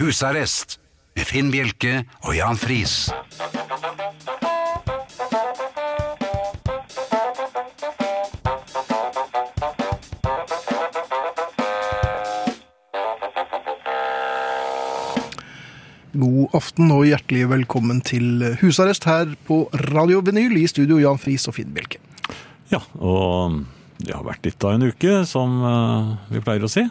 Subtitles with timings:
[0.00, 0.78] Husarrest
[1.12, 1.90] med Finn Bjelke
[2.24, 3.10] og Jan Friis.
[16.16, 21.44] God aften og hjertelig velkommen til husarrest her på Radio Vinyl i studio Jan Friis
[21.52, 22.00] og Finn Bjelke.
[22.72, 23.60] Ja, og
[24.00, 26.88] det har vært litt av en uke, som eh, vi pleier å si.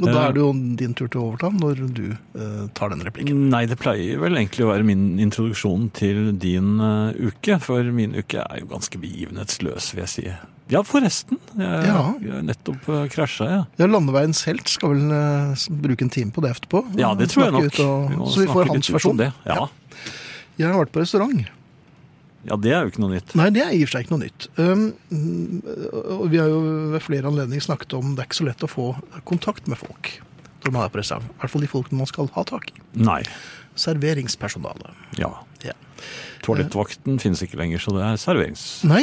[0.00, 0.28] Og da Eh.
[0.28, 3.48] er det jo din tur til å overta når du eh, tar den replikken.
[3.52, 8.14] Nei, det pleier vel egentlig å være min introduksjon til din uh, uke, for min
[8.16, 10.24] uke er jo ganske begivenhetsløs, vil jeg si.
[10.70, 11.36] Ja, forresten.
[11.58, 12.14] Jeg, Ja.
[12.22, 13.64] jeg nettopp uh, krasja, jeg.
[13.82, 16.84] Ja, Landeveiens helt skal vel uh, bruke en time på det etterpå.
[16.96, 17.80] Ja, det tror jeg nok.
[17.84, 19.16] og, Vi så vi får hans versjon.
[19.20, 19.32] Det.
[19.46, 19.66] Ja.
[20.60, 21.44] Jeg har vært på restaurant.
[22.48, 23.34] Ja, det er jo ikke noe nytt.
[23.36, 24.46] Nei, det er i og for seg ikke noe nytt.
[24.56, 24.84] Um,
[26.32, 26.60] vi har jo
[26.94, 28.90] ved flere anledninger snakket om det er ikke så lett å få
[29.28, 30.16] kontakt med folk
[30.60, 31.28] når man er på restaurant.
[31.28, 32.82] I hvert fall de folkene man skal ha tak i.
[33.00, 33.22] Nei.
[33.76, 34.90] Serveringspersonalet.
[35.20, 35.30] Ja.
[35.64, 35.72] Ja.
[36.40, 38.60] Toalettvakten finnes ikke lenger, så det er serverings...
[38.88, 39.02] Nei,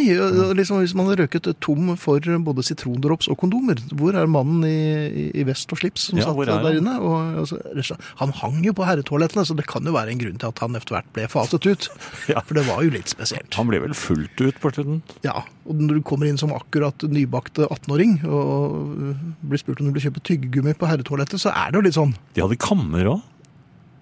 [0.58, 5.28] liksom hvis man har røket tom for både sitrondrops og kondomer, hvor er mannen i,
[5.38, 6.80] i- vest og slips som Ja, satt er der han?
[6.80, 6.96] inne?
[6.98, 7.38] Og,
[7.78, 10.64] altså, han hang jo på herretoalettene, så det kan jo være en grunn til at
[10.66, 11.90] han etter hvert ble faset ut.
[12.34, 12.42] Ja.
[12.42, 13.54] For det var jo litt spesielt.
[13.56, 15.04] Han ble vel fullt ut på slutten?
[15.24, 19.14] Ja, og når du kommer inn som akkurat nybakte 18-åring og
[19.46, 22.18] blir spurt om du vil kjøpe tyggegummi på herretoalettet, så er det jo litt sånn.
[22.36, 23.22] De hadde kammer òg,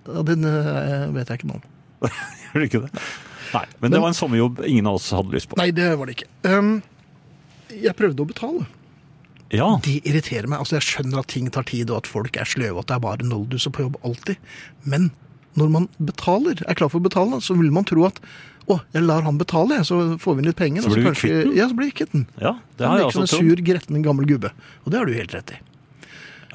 [0.05, 1.69] Den øh, vet jeg ikke noe om.
[2.45, 3.05] gjør du ikke det?
[3.55, 5.57] Nei, men det var en sommerjobb ingen av oss hadde lyst på.
[5.59, 6.29] Nei, det var det ikke.
[6.49, 6.73] Um,
[7.71, 8.65] jeg prøvde å betale.
[9.53, 10.63] Ja, Det irriterer meg.
[10.63, 12.97] Altså, Jeg skjønner at ting tar tid, og at folk er sløve, og at det
[12.97, 14.41] er bare nolduser på jobb alltid.
[14.83, 15.11] Men
[15.55, 18.19] når man betaler, er klar for å betale, så vil man tro at
[18.65, 20.83] å, jeg lar han betale, så får vi inn litt penger.
[20.83, 21.53] Så blir vi kvitt den?
[21.55, 22.25] Ja, så blir vi kvitt den.
[22.41, 24.51] ja det Han har jeg virker som en sur, gretten gammel gubbe.
[24.83, 25.59] Og det har du helt rett i.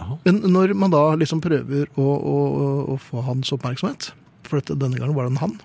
[0.00, 0.16] Ja.
[0.26, 2.36] Men når man da liksom prøver å, å,
[2.94, 4.10] å få hans oppmerksomhet,
[4.48, 5.58] for dette, denne gangen var det en han,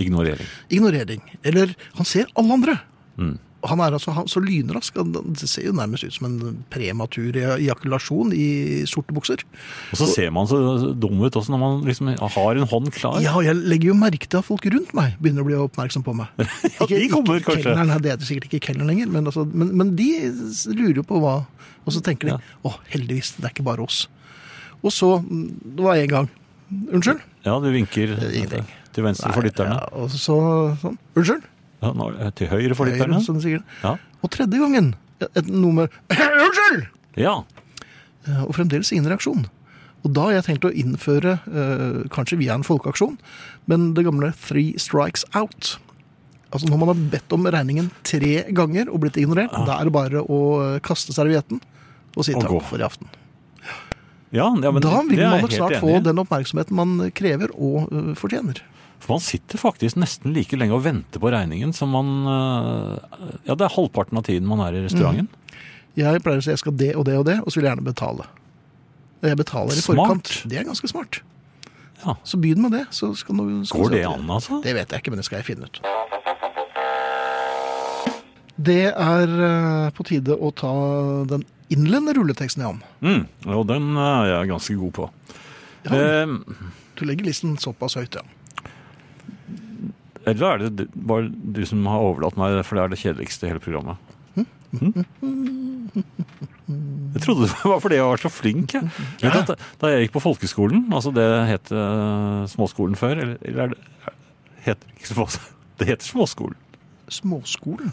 [0.00, 0.46] Ignorering.
[0.72, 1.20] ignorering.
[1.44, 2.78] Eller han ser alle andre.
[3.20, 3.34] Mm.
[3.68, 4.96] Han er altså han, så lynrask.
[4.96, 9.44] han- Det ser jo nærmest ut som en prematur ejakulasjon i sorte bukser.
[9.92, 13.20] Og så ser man så dum ut også når man liksom har en hånd klar.
[13.22, 16.02] Ja, og jeg legger jo merke til at folk rundt meg begynner å bli oppmerksom
[16.02, 16.26] på meg.
[16.80, 17.68] Ja, de kommer ikke kanskje.
[17.68, 20.08] kelneren, nei, det er sikkert ikke kelneren lenger, men, altså, men, men de
[20.74, 21.44] lurer jo på hva
[21.86, 22.38] Og så tenker de Ja.
[22.64, 24.06] å, heldigvis, det er ikke bare oss.
[24.82, 26.28] Og så mm, Det var en gang.
[26.92, 27.20] Unnskyld?
[27.44, 28.64] Ja, du vinker ingenting.
[28.92, 29.76] til venstre for lytterne.
[29.80, 30.98] Ja, og så sånn.
[31.16, 31.42] Unnskyld?
[31.82, 33.20] Ja, nå- til høyre for Høyre, lytterne.
[33.24, 33.64] sånn sikkert.
[33.82, 33.96] Ja.
[34.22, 36.86] Og tredje gangen et nummer Unnskyld!
[37.16, 37.42] ja.
[38.26, 39.46] Eh, Og fremdeles ingen reaksjon.
[40.04, 43.18] Og da har jeg tenkt å innføre, eh, kanskje via en folkeaksjon,
[43.70, 45.76] men det gamle three strikes out.
[46.52, 49.92] Altså når man har bedt om regningen tre ganger og blitt ignorert, da er det
[49.94, 50.40] bare å
[50.74, 51.60] eh, kaste servietten
[52.16, 52.60] og si Og takk gå.
[52.68, 53.10] for i aften.
[54.32, 58.12] Ja, ja, men da vil man nok snart få den oppmerksomheten man krever og uh,
[58.16, 58.62] fortjener.
[59.02, 63.56] For man sitter faktisk nesten like lenge og venter på regningen som man uh, Ja,
[63.56, 65.28] det er halvparten av tiden man er i restauranten.
[65.98, 67.74] Jeg pleier å si jeg skal det og det og det, og så vil jeg
[67.74, 68.24] gjerne betale.
[69.22, 70.00] Jeg betaler i Smart.
[70.00, 70.32] forkant.
[70.48, 71.20] Det er ganske smart.
[72.02, 72.16] Ja.
[72.26, 72.86] Så begynn med det.
[72.90, 74.62] Så skal du, skal Går det an, altså?
[74.64, 75.82] Det vet jeg ikke, men det skal jeg finne ut.
[78.62, 80.72] Det er eh, på tide å ta
[81.30, 82.82] den innledende rulleteksten, Jan.
[83.04, 83.24] Mm,
[83.56, 85.08] og den er jeg ganske god på.
[85.88, 86.36] Ja, Eh,
[86.98, 88.22] du legger listen såpass høyt, ja.
[90.28, 93.50] eller er det bare du som har overlatt meg, for det er det kjedeligste i
[93.50, 93.96] hele programmet?
[94.36, 94.46] Hm?
[97.12, 98.72] Jeg trodde det var fordi jeg var så flink.
[98.72, 98.86] Jeg.
[99.20, 103.62] Vet du Da jeg gikk på folkeskolen, altså det het eh, småskolen før, eller, eller
[103.66, 103.78] er det
[104.64, 104.88] heter
[105.82, 106.56] Det heter småskolen.
[107.12, 107.92] Småskolen.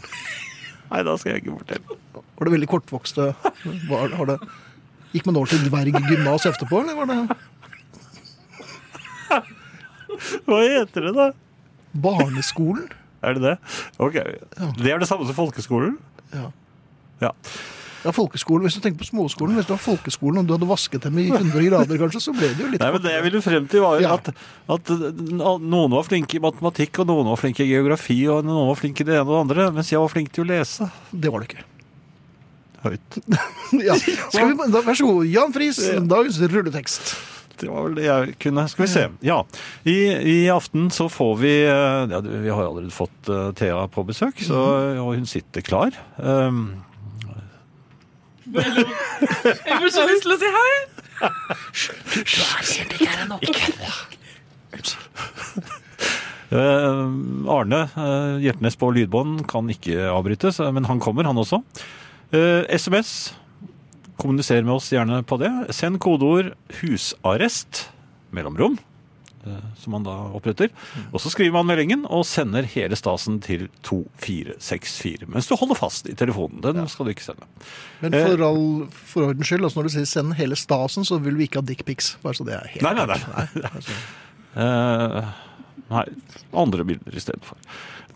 [0.90, 1.98] Nei, da skal jeg ikke fortelle.
[2.40, 3.28] Var det veldig kortvokste?
[3.90, 4.38] Var, var det,
[5.14, 7.18] gikk man over til dverggymnas etterpå, eller var det
[10.46, 11.28] Hva heter det, da?
[12.00, 12.86] barneskolen?
[13.26, 13.56] Er det det?
[14.00, 14.14] Ok,
[14.78, 15.96] Det er det samme som folkeskolen?
[16.32, 16.46] Ja.
[17.20, 17.32] Ja.
[18.04, 21.02] Ja, folkeskolen, Hvis du tenker på småskolen, hvis du har folkeskolen og du hadde vasket
[21.04, 23.42] dem i 100 grader, kanskje, så ble det jo litt Nei, men Det jeg ville
[23.44, 24.14] frem til, var Ja.
[24.16, 24.30] at,
[24.76, 28.78] at noen var flinke i matematikk, og noen var flinke i geografi, og noen var
[28.80, 31.32] flinke i det ene og det andre, mens jeg var flink til å lese Det
[31.34, 31.66] var det ikke.
[32.86, 33.20] høyt.
[33.86, 33.94] Ja.
[34.00, 35.26] Skal vi, da, vær så god.
[35.30, 35.78] Jan Friis,
[36.10, 37.12] dagens rulletekst.
[37.60, 38.62] Det var vel det jeg kunne.
[38.72, 39.02] Skal vi se.
[39.28, 39.42] Ja.
[39.84, 39.96] I,
[40.32, 44.40] i aften så får vi eh, ja, Vi har allerede fått eh, Thea på besøk,
[44.40, 44.56] så,
[45.04, 45.92] og hun sitter klar.
[46.16, 46.70] Um,
[48.54, 50.72] Jeg får så lyst til å si hei!
[56.50, 57.06] Uh,
[57.46, 61.62] Arne uh, Hjertnes på lydbånd kan ikke avbrytes, eh, men han kommer, han også.
[62.34, 63.34] Uh, SMS.
[64.20, 65.50] Kommuniser med oss gjerne på det.
[65.76, 67.86] Send kodeord 'husarrest'
[68.34, 68.89] mellomrom, eh,
[69.80, 70.68] som man da oppretter.
[71.14, 75.28] Og så skriver man meldingen og sender hele stasen til 2464.
[75.30, 76.60] Mens du holder fast i telefonen.
[76.64, 77.48] Den skal du ikke sende.
[78.02, 81.38] Men for, all, for ordens skyld, altså når du sier send hele stasen, så vil
[81.40, 82.14] vi ikke ha dickpics.
[82.24, 83.20] Bare så det er helt Nei, nei, nei.
[83.24, 83.56] klart.
[83.80, 83.96] altså.
[84.60, 85.32] Eh,
[85.94, 86.04] nei,
[86.64, 87.58] andre bilder i stedet for.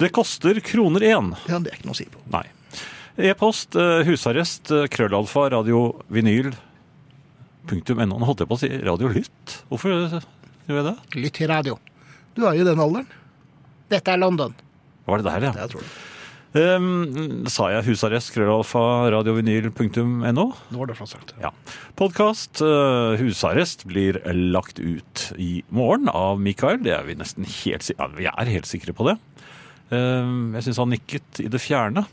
[0.01, 1.33] Det koster kroner én.
[1.49, 2.23] Ja, det er ikke noe å si på.
[2.35, 2.45] Nei.
[3.15, 6.51] E-post, eh, husarrest, eh, krøllalfa, radio, vinyl,
[7.71, 8.19] punktum no.
[8.19, 9.61] Nå holdt jeg på å si radio lytt.
[9.71, 10.17] Hvorfor eh,
[10.69, 10.97] gjør jeg det?
[11.21, 11.77] Lytt til radio.
[12.35, 13.07] Du er jo i den alderen.
[13.93, 14.55] Dette er London.
[15.07, 15.53] Var det der, ja?
[15.59, 15.95] Det tror det.
[16.55, 18.81] Um, sa jeg husarrest, krøllalfa,
[19.11, 20.45] radiovinyl.no?
[20.55, 21.33] Nå var det flott sagt.
[21.43, 21.51] Ja.
[21.99, 22.63] Podkast
[23.19, 24.21] Husarrest blir
[24.55, 26.79] lagt ut i morgen av Mikael.
[26.87, 29.17] Det er vi nesten helt, ja, vi er helt sikre på det.
[29.91, 32.07] Ehm, Jeg syns han nikket i det fjerne.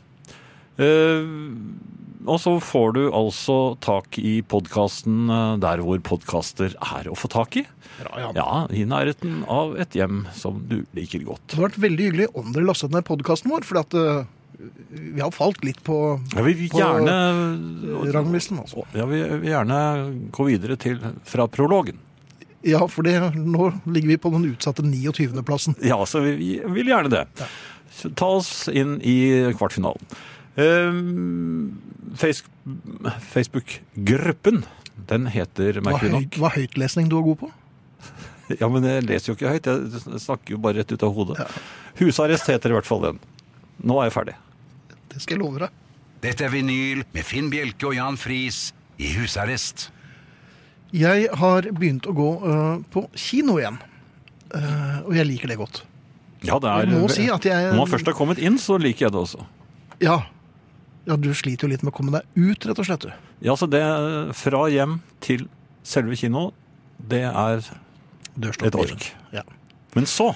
[0.82, 1.78] Ehm,
[2.22, 5.30] Og så får du altså tak i podkasten
[5.62, 7.64] der hvor podkaster er å få tak i.
[7.98, 8.30] Bra.
[8.36, 11.42] Ja, i nærheten av et hjem som du liker godt.
[11.50, 14.22] Det hadde vært veldig hyggelig om dere lastet ned podkasten vår, for at, eh,
[14.92, 15.98] vi har falt litt på
[16.36, 18.60] Ja, vi På gjerne ranglisten.
[18.62, 18.86] Altså.
[18.94, 21.98] ja, vi vil gjerne gå videre til fra prologen.
[22.62, 25.74] Ja, for det, nå ligger vi på den utsatte 29.-plassen.
[25.82, 27.26] Ja, så vi vi vil gjerne det.
[27.40, 27.46] Ja.
[28.14, 30.00] Ta oss inn i kvartfinalen.
[30.60, 31.78] Ehm,
[32.14, 32.44] Face,
[33.32, 34.64] Facebook-gruppen,
[35.08, 37.52] den heter merkelig nok hva høytlesning du er god på?
[38.60, 41.44] Ja, men jeg leser jo ikke høyt, jeg snakker jo bare rett ut av hodet.
[41.96, 43.20] Husarrest heter i hvert fall den.
[43.80, 44.34] Nå er jeg ferdig.
[45.08, 45.78] Det skal jeg love deg.
[46.26, 48.58] Dette er vinyl med Finn Bjelke og Jan Friis
[49.00, 49.86] i husarrest.
[50.92, 53.78] Jeg har begynt å gå uh, på kino igjen.
[54.52, 55.84] Uh, og jeg liker det godt.
[56.44, 58.76] Ja, det er, Jeg må si at jeg- Når man først har kommet inn, så
[58.76, 59.46] liker jeg det også.
[60.02, 60.18] Ja.
[61.06, 63.06] Ja, du sliter jo litt med å komme deg ut, rett og slett.
[63.06, 63.12] du.
[63.42, 63.82] Ja, så det
[64.38, 65.48] fra hjem til
[65.82, 66.52] selve kino,
[66.98, 67.64] det er.
[68.38, 69.08] Et ork.
[69.34, 69.42] Ja.
[69.96, 70.30] Men så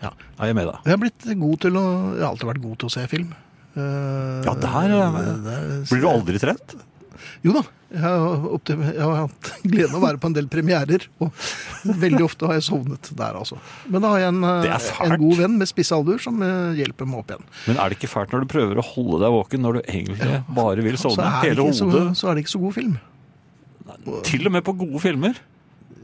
[0.00, 0.12] ja.
[0.38, 0.78] er jeg med deg.
[0.86, 1.84] Jeg har blitt god til å
[2.14, 3.34] Jeg har alltid vært god til å se film.
[3.74, 6.76] Uh, Ja, der er- det- Blir du aldri trett?
[7.44, 7.62] Jo da.
[7.94, 11.36] Jeg har, opptil, jeg har hatt gleden av å være på en del premierer, og
[12.02, 13.58] veldig ofte har jeg sovnet der, altså.
[13.86, 17.06] Men da har jeg en, eh, en god venn med spiss alder som eh, hjelper
[17.06, 17.44] meg opp igjen.
[17.68, 20.40] Men er det ikke fælt når du prøver å holde deg våken når du egentlig
[20.56, 21.28] bare vil sovne?
[21.28, 21.78] er, Hele hodet.
[21.78, 22.96] så, så er det ikke så god film.
[24.26, 25.38] Til og med på gode filmer.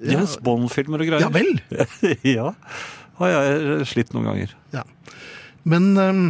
[0.04, 1.26] James Bond-filmer og greier.
[1.26, 1.50] Ja vel!
[2.36, 2.52] ja.
[3.20, 4.54] Har jeg slitt noen ganger.
[4.76, 4.84] Ja.
[5.68, 6.22] Men eh,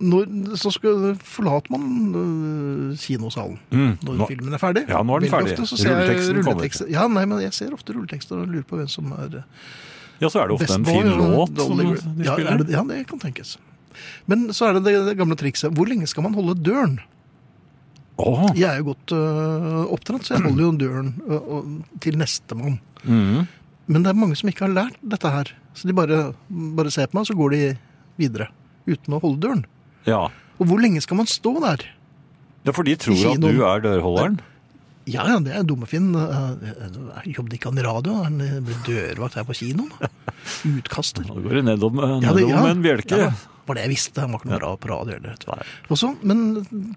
[0.00, 0.26] når,
[0.60, 1.84] så skal, forlater man
[2.20, 4.82] eh, kinosalen Mm, når nå- filmen er ferdig.
[4.90, 5.64] Ja, nå er den Veldig ferdig.
[5.64, 6.50] Ofte Rulleteksten kommer.
[6.52, 6.90] rulletekster.
[6.92, 9.46] Ja, nei, men jeg ser ofte rulletekster og lurer på hvem som er eh,
[10.20, 11.88] Ja, så er det ofte en fin låt som de
[12.24, 12.52] ja, spiller.
[12.52, 13.56] er det, ja, det kan tenkes.
[14.28, 15.72] Men så er det det, det gamle trikset.
[15.76, 16.98] Hvor lenge skal man holde døren?
[18.20, 18.46] Oh.
[18.56, 22.78] Jeg er jo godt uh, oppdratt, så jeg holder jo døren uh, til nestemann.
[23.04, 23.46] mm.
[23.86, 25.50] Men det er mange som ikke har lært dette her.
[25.78, 27.58] Så de bare, bare ser på meg, så går de
[28.18, 28.48] videre.
[28.88, 29.60] Uten å holde døren.
[30.06, 30.24] Ja.
[30.56, 31.82] Og hvor lenge skal man stå der?
[32.66, 34.38] ja, for de tror at du er dørholderen.
[35.06, 36.08] Ja, ja, det er dumme Finn.
[36.18, 36.56] Uh,
[37.30, 38.14] jobbet ikke han i radio?
[38.24, 39.92] Han eh, ble dørvakt her på kinoen.
[40.66, 41.22] Utkaster.
[41.28, 42.62] Da går det nedom, Ja, det- ja.
[42.64, 43.20] med en bjelke.
[43.20, 43.28] Ja,
[43.68, 44.24] var det jeg visste.
[44.24, 45.14] Han var ikke noe bra på radio.
[45.20, 45.92] Eller, vet du.
[45.94, 46.42] Og så, men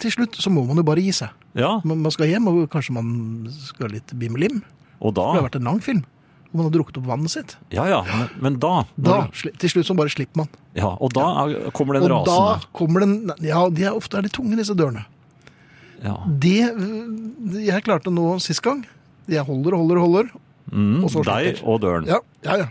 [0.02, 1.30] til slutt så må man jo bare gi seg.
[1.60, 3.12] Ja, Man man skal hjem, og kanskje man
[3.68, 4.64] skal litt bimmelim.
[5.02, 6.02] og da For det har vært en lang film.
[6.50, 7.52] Og man har drukket opp vannet sitt.
[7.70, 10.48] Ja, ja, men, men da, Da, når Til slutt så bare slipper man.
[10.74, 14.26] ja, Og da er, kommer den Og da kommer den Ja, de er, ofte er
[14.26, 15.06] de tunge, disse dørene.
[16.02, 16.16] Ja.
[16.26, 16.56] Det
[17.68, 18.82] jeg klarte nå sist gang
[19.30, 20.30] Jeg holder og holder og holder.
[20.72, 22.06] Mm, Og så deg og døren.
[22.10, 22.68] Ja, ja, ja.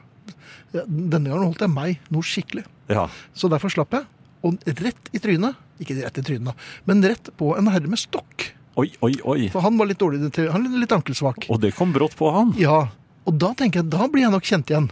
[0.75, 2.65] Ja, Denne gangen holdt jeg meg noe skikkelig.
[2.93, 3.07] Ja.
[3.37, 4.05] Så derfor slapp jeg.
[4.47, 6.55] Og rett i trynet Ikke rett i trynet,
[6.87, 8.51] men rett på en herre med stokk.
[8.79, 9.49] Oi, oi, oi.
[9.51, 11.49] For han var litt dårlig til Han var litt ankelsvak.
[11.51, 12.53] Og det kom brått på han.
[12.61, 12.85] Ja,
[13.29, 14.89] og da tenker jeg, da blir jeg nok kjent igjen.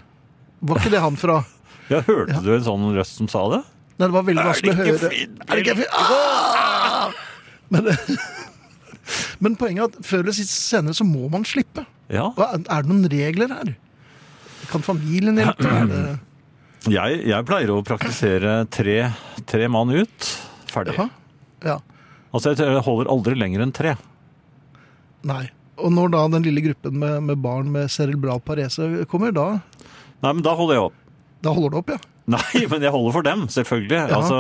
[0.67, 1.39] Var ikke det han fra
[1.93, 2.43] Ja, hørte Ja.
[2.45, 3.63] du en sånn røst som sa det?
[3.97, 5.11] Nei, det var veldig vanskelig å høre.
[5.11, 5.97] Er det ikke fint?
[5.97, 7.13] Ah!
[7.73, 7.89] Men,
[9.45, 11.87] men poenget er at før eller senere så må man slippe.
[12.13, 12.29] Ja.
[12.37, 13.73] Er det noen regler her?
[14.71, 15.73] Kan familien hjelpe?
[16.87, 19.09] Jeg, jeg pleier å praktisere tre,
[19.51, 20.27] tre mann ut.
[20.71, 20.95] Ferdig.
[21.67, 21.81] Ja.
[22.31, 23.97] Altså, jeg holder aldri lenger enn tre.
[25.27, 25.49] Nei.
[25.77, 29.49] Og når da den lille gruppen med, med barn med cerebral parese kommer, da,
[30.25, 30.95] Nei, men da holder jeg opp.
[31.45, 31.99] da holder du opp, ja.
[32.37, 33.99] Nei, men jeg holder for dem, selvfølgelig.
[34.17, 34.37] Altså,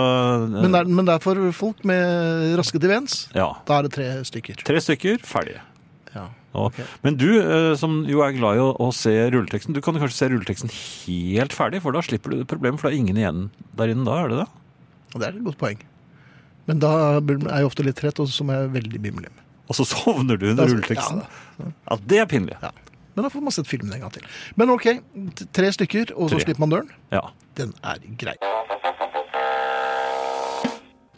[0.50, 3.26] Men det, er, men det er for folk med raske vens.
[3.36, 3.50] ja.
[3.68, 4.64] Da er det tre stykker.
[4.66, 5.60] Tre stykker, ferdige.
[6.16, 6.24] Ja.
[6.56, 6.86] Okay.
[7.04, 10.16] Men du, eh, som jo er glad i å, å se rulleteksten, du kan kanskje
[10.16, 13.42] se rulleteksten helt ferdig, for da slipper du problemet, for det er ingen igjen
[13.76, 14.48] der inne da, er det det?
[15.20, 15.84] Det er et godt poeng.
[16.66, 16.90] Men da
[17.20, 17.20] er
[17.60, 19.36] jeg ofte litt trett, og så må jeg veldig bimmelim.
[19.68, 21.22] Og så sovner du under rulleteksten.
[21.58, 22.56] Ja, Ja, det er pinlig.
[22.62, 22.70] Ja.
[23.16, 24.22] Men da får man sett filmen en gang til.
[24.60, 24.86] Men ok,
[25.56, 26.44] tre stykker, og så Tre.
[26.44, 26.90] slipper man døren.
[27.14, 27.22] Ja.
[27.56, 28.34] Den er grei.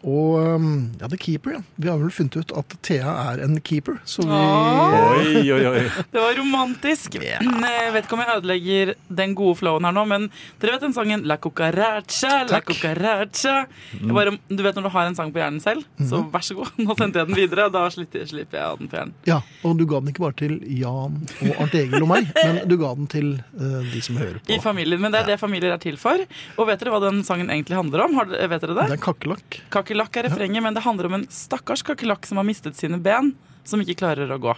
[0.06, 0.66] Og um,
[1.00, 1.60] ja, The Keeper, ja.
[1.76, 5.80] Vi har vel funnet ut at Thea er en keeper, så vi Oi, oi, oi.
[6.12, 7.16] Det var romantisk.
[7.18, 7.42] Yeah.
[7.42, 10.28] Jeg vet ikke om jeg ødelegger den gode flowen her nå, men
[10.62, 12.70] dere vet den sangen La cucaracha, la Takk.
[12.70, 13.56] cucaracha.
[13.98, 14.04] Mm.
[14.06, 16.56] Jeg bare, du vet når du har en sang på hjernen selv, så vær så
[16.60, 16.70] god.
[16.86, 19.14] Nå sendte jeg den videre, og da slipper jeg den på hjernen.
[19.28, 22.62] Ja, og du ga den ikke bare til Jan og Arnt Egil og meg, men
[22.70, 24.54] du ga den til uh, de som hører på.
[24.54, 26.22] I familien, Men det er det familier er til for.
[26.56, 28.16] Og vet dere hva den sangen egentlig handler om?
[28.20, 28.98] Har vet dere Det det?
[28.98, 29.60] er kakerlakk.
[29.88, 33.30] Kakerlakk er refrenget, men det handler om en stakkars kakerlakk som har mistet sine ben,
[33.64, 34.52] som ikke klarer å gå.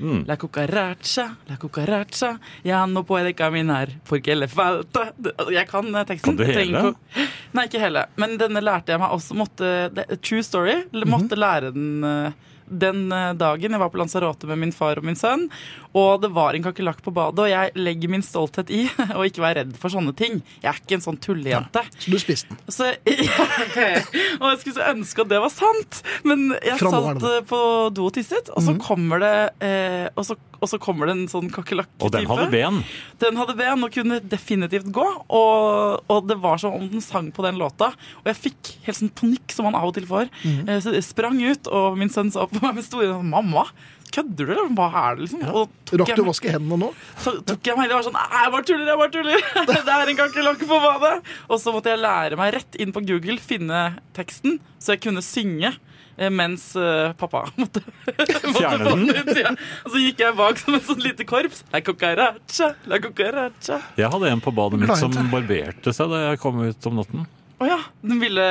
[0.00, 0.22] Mm.
[0.28, 6.06] La cucaracha, la cucaracha, ya no puede caminar porque le falta altså, Jeg kan eh,
[6.08, 6.36] teksten.
[6.36, 6.94] Kan du hele?
[7.52, 8.06] Nei, ikke hele.
[8.16, 9.36] Men denne lærte jeg meg også.
[9.36, 9.70] Måtte,
[10.24, 10.82] true story.
[11.04, 15.06] Måtte lære den eh, den eh, dagen jeg var på Lanzarote med min far og
[15.06, 15.46] min sønn,
[15.96, 18.82] og det var en kakerlakk på badet, og jeg legger min stolthet i
[19.18, 20.42] å ikke være redd for sånne ting.
[20.60, 21.82] Jeg er ikke en sånn tullejente.
[21.96, 22.60] Så du spiste den.
[22.76, 22.90] Så,
[24.40, 27.60] og jeg skulle så ønske at det var sant, men jeg Fra er satt på
[27.96, 29.32] do og tisset, og så kommer det
[29.64, 32.04] eh, og, så, og så kommer det en sånn kakerlakk-type.
[32.06, 32.82] Og den hadde ben.
[33.22, 37.32] Den hadde ben og kunne definitivt gå, og, og det var som om den sang
[37.34, 37.92] på den låta.
[38.22, 40.30] Og jeg fikk helt sånn panikk, som man av og til får.
[40.44, 43.66] Eh, Så jeg sprang ut, og min sønn sa på meg med store øyne 'Mamma,
[44.14, 45.40] kødder du, eller hva er det?' liksom?
[45.42, 45.64] Ja.
[46.02, 46.90] Rakk du å vaske hendene nå?
[47.22, 49.48] så tok jeg meg det var sånn Nei, jeg bare tuller, jeg bare tuller.
[49.86, 51.16] Det er en kakerlakk på badet.
[51.50, 53.82] Og så måtte jeg lære meg rett inn på Google, finne
[54.16, 55.74] teksten, så jeg kunne synge.
[56.18, 59.08] eh, Mens eh, pappa måtte, måtte Fjerne den?
[59.10, 59.50] ut, ja.
[59.84, 61.62] Og så gikk jeg bak som et sånt lite korps.
[61.72, 63.80] La cucaracha, la cucaracha.
[64.00, 67.26] Jeg hadde en på badet mitt som barberte seg da jeg kom ut om natten.
[67.56, 68.42] Å ja, den ville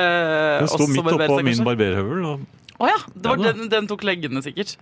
[0.62, 2.24] Den sto midt oppå min barberhøvel.
[2.26, 4.76] Og Å ja, det var den, den tok leggene sikkert.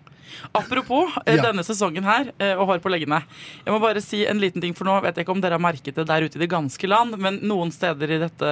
[0.57, 1.43] Apropos eh, Ja.
[1.51, 3.21] denne sesongen her eh, og hår på leggene.
[3.65, 5.63] Jeg må bare si en liten ting, for nå vet jeg ikke om dere har
[5.63, 8.51] merket det der ute i det ganske land, men noen steder i dette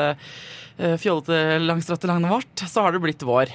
[0.78, 3.50] eh, fjollete, langstrakte landet vårt, så har det blitt vår.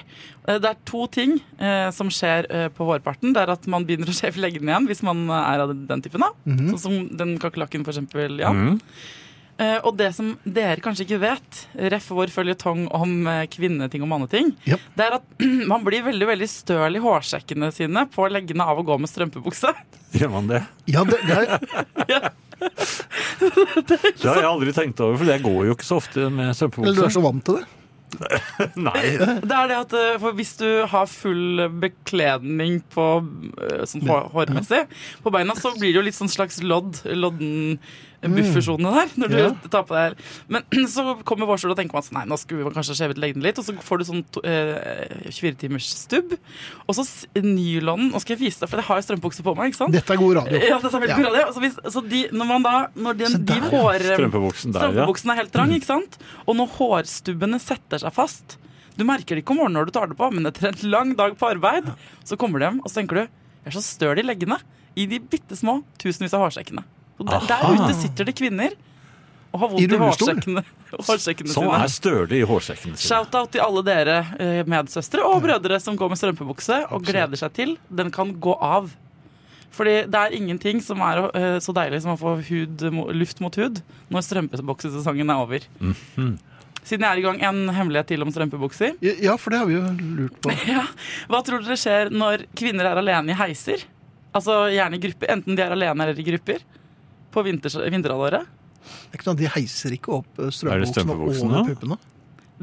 [0.47, 3.31] Eh, Det er to ting eh, som skjer eh, på vårparten.
[3.37, 6.25] Det er at man begynner å skjeve leggene igjen hvis man er av den typen.
[6.25, 6.33] da.
[6.73, 8.41] Sånn som den kakerlakken, for eksempel.
[8.43, 8.51] Ja.
[9.57, 14.11] Eh, og det som dere kanskje ikke vet, ref vår føljetong om eh, kvinneting og
[14.11, 14.83] manneting, yep.
[14.93, 18.85] det er at man blir veldig veldig støl i hårsekkene sine på leggene av å
[18.85, 19.73] gå med strømpebukse.
[20.13, 20.61] Gjør man det?
[20.93, 22.29] Ja, det, det er,
[23.37, 26.95] Det har jeg aldri tenkt over, for jeg går jo ikke så ofte med eller
[26.97, 27.67] du er så vant til det.
[28.87, 29.01] Nei.
[29.19, 33.07] Det er det at eh, for Hvis du har full bekledning på
[33.89, 34.85] sånn hår, hårmessig
[35.25, 37.81] på beina, så blir det jo litt sånn slags lodd, lodden
[38.21, 39.11] buffersone der.
[39.21, 39.49] Når du Ja.
[39.69, 40.17] tar på deg
[40.49, 43.43] Men så kommer vårsola og tenker man sånn Nei, nå skulle vi kanskje skjevet lengden
[43.45, 43.59] litt.
[43.61, 46.33] Og så får du sånn to- eh, 24 timers stubb.
[46.87, 47.05] Og så
[47.43, 49.71] nylon Nå skal jeg vise deg, for jeg har jo strømpebukse på meg.
[49.71, 49.91] ikke sant?
[49.93, 50.59] Dette er god radio.
[50.59, 51.17] Ja, dette er veldig Ja.
[51.21, 51.53] god radio.
[51.53, 53.99] Så, hvis, så de, når man da Når de, de hår...
[54.17, 54.79] Strømpebuksen der.
[54.87, 56.17] Strømpebuksen er helt trang, ikke sant?
[56.47, 58.57] Og når hårstubbene setter seg fast
[58.97, 61.11] Du merker det ikke om morgenen når du tar det på, men etter en lang
[61.15, 61.91] dag på arbeid,
[62.25, 64.57] så kommer du hjem, og så tenker du Jeg er så støl i leggene.
[64.97, 66.81] I de bitte små tusenvis av hårsekkene.
[67.17, 68.75] Og der, der ute sitter det kvinner
[69.55, 70.61] og har vondt i, i hårsekkene,
[71.07, 71.77] hårsekkene Som sine.
[71.81, 73.07] er støle i hårsekkene sine.
[73.07, 77.53] Shout-out til alle dere eh, medsøstre og brødre som går med strømpebukse og gleder seg
[77.55, 78.91] til den kan gå av.
[79.77, 82.85] Fordi det er ingenting som er eh, så deilig som å få hud,
[83.17, 83.81] luft mot hud
[84.13, 85.65] når strømpebuksesesongen er over.
[86.87, 88.93] Siden jeg er i gang, en hemmelighet til om strømpebukser.
[89.03, 89.83] Ja, for det har vi jo
[90.21, 90.53] lurt på.
[90.69, 90.85] Ja.
[91.31, 93.83] Hva tror dere skjer når kvinner er alene i heiser?
[94.37, 96.63] Altså gjerne i grupper, Enten de er alene eller i grupper.
[97.37, 98.47] På vinter, vinterhalvåret.
[98.87, 101.59] Det er ikke sånn De heiser ikke opp eh, strømpebuksene strømpebuksene?
[101.61, 101.97] over puppene.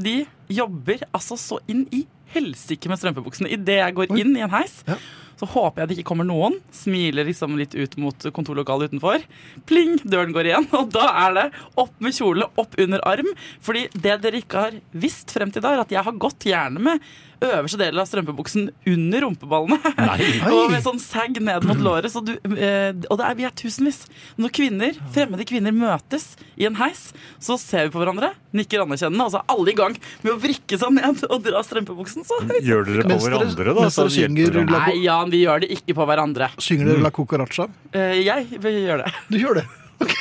[0.04, 0.14] De
[0.50, 2.00] jobber altså så inn i
[2.34, 3.52] helsike med strømpebuksene.
[3.54, 4.20] Idet jeg går Oi.
[4.24, 4.96] inn i en heis, Ja.
[5.40, 6.58] Så håper jeg det ikke kommer noen.
[6.74, 9.24] Smiler liksom litt ut mot kontorlokalet utenfor.
[9.68, 10.68] Pling, døren går igjen.
[10.78, 11.46] Og da er det
[11.80, 13.30] opp med kjole, opp under arm.
[13.64, 16.82] Fordi det dere ikke har visst frem til da, er at jeg har gått gjerne
[16.82, 17.02] med
[17.44, 19.76] øverste del av strømpebuksen under rumpeballene.
[19.98, 20.28] Nei.
[20.54, 22.12] og med sånn sag ned mot låret.
[22.12, 24.04] Så du, eh, og det er, vi er tusenvis.
[24.40, 27.08] Når kvinner, fremmede kvinner møtes i en heis,
[27.42, 30.38] så ser vi på hverandre, nikker anerkjennende, og så er alle i gang med å
[30.40, 32.26] vrikke seg ned og dra strømpebuksen.
[32.28, 32.38] Så.
[32.64, 33.76] Gjør dere på hverandre, da?
[33.82, 34.66] mens Så dere synger dere.
[34.70, 34.84] La-
[35.24, 36.50] Jan, vi gjør det ikke på hverandre.
[36.60, 37.64] Synger dere La Cucaracha?
[37.96, 39.12] Eh, jeg vi gjør det.
[39.32, 39.66] Du gjør det.
[40.04, 40.14] Ok.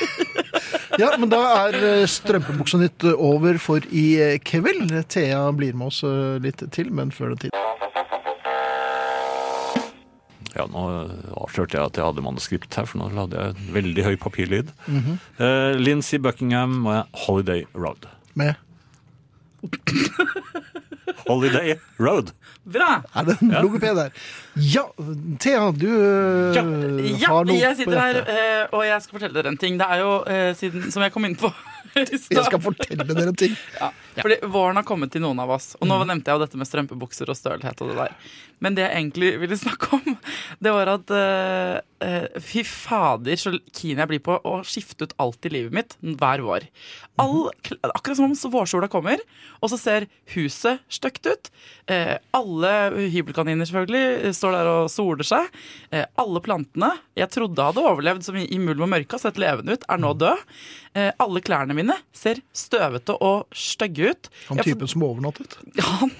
[0.94, 4.92] Ja, men da er eh, strømpebuksa nytt over for i eh, kveld.
[5.10, 7.56] Thea blir med oss eh, litt til, men før den tid.
[10.54, 10.84] Ja, nå
[11.34, 14.70] avslørte jeg at jeg hadde manuskript her, for nå hadde jeg en veldig høy papirlyd.
[14.86, 18.06] Eh, Lincy Buckingham med 'Holiday Road'.
[18.38, 18.54] Med
[21.26, 22.32] Holiday Road.
[22.64, 23.02] Bra!
[23.14, 24.10] Er det en logoped der?
[24.56, 24.86] Ja,
[25.42, 26.62] Thea, du øh, Ja,
[27.28, 29.76] har noe jeg på sitter her, eh, og jeg skal fortelle dere en ting.
[29.80, 31.50] Det er jo, eh, siden, som jeg kom inn på
[31.94, 33.54] i Jeg skal fortelle dere en ting.
[33.80, 35.74] ja, Fordi våren har kommet til noen av oss.
[35.80, 38.16] Og nå nevnte jeg jo dette med strømpebukser og stølhet og det der.
[38.64, 40.16] Men det jeg egentlig ville snakke om,
[40.64, 41.82] det var at eh, eh,
[42.42, 46.42] fy fader så keen jeg blir på å skifte ut alt i livet mitt hver
[46.44, 46.66] vår.
[47.22, 47.48] All,
[47.94, 49.20] akkurat som om vårsola kommer,
[49.62, 51.50] og så ser huset stygt ut.
[51.86, 52.72] Eh, alle
[53.12, 55.50] hybelkaniner selvfølgelig står der og soler seg.
[55.94, 59.38] Eh, alle plantene jeg trodde hadde overlevd som i, i mulm og mørke, har sett
[59.40, 60.34] levende ut, er nå døde.
[60.94, 64.28] Eh, alle klærne mine ser støvete og stygge ut.
[64.50, 65.56] Han typen som overnattet.
[66.00, 66.12] han,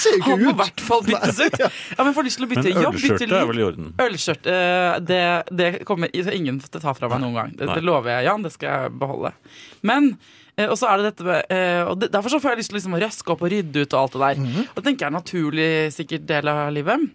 [0.00, 1.58] Ser ikke han må i hvert fall byttes ut.
[1.60, 3.90] Ja, men får lyst til å bytte Men jobb, bytte ølskjørtet er vel i orden?
[4.06, 7.56] Ølskjørt, eh, det, det kommer ingen til å ta fra meg noen gang.
[7.58, 8.44] Det, det lover jeg, Jan.
[8.46, 9.32] Det skal jeg beholde.
[9.88, 10.12] Men
[10.56, 12.80] eh, og så er det dette med eh, og Derfor så får jeg lyst til
[12.80, 14.44] liksom å røske opp og rydde ut og alt det der.
[14.68, 17.10] Og det tenker jeg er en naturlig sikkert del av livet.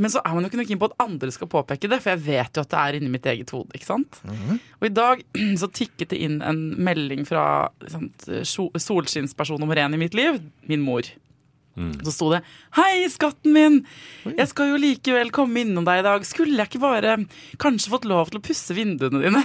[0.00, 2.14] Men så er man jo ikke noe keen på at andre skal påpeke det, for
[2.14, 3.74] jeg vet jo at det er inni mitt eget hode.
[3.76, 4.20] ikke sant?
[4.78, 5.20] Og i dag
[5.60, 7.42] så tikket det inn en melding fra
[7.90, 11.10] sant, solskinnsperson nummer én i mitt liv, min mor.
[12.04, 12.42] Så sto det
[12.76, 13.86] 'Hei, skatten min!
[14.26, 16.26] Jeg skal jo likevel komme innom deg i dag.
[16.26, 17.16] Skulle jeg ikke bare
[17.62, 19.44] kanskje fått lov til å pusse vinduene dine?'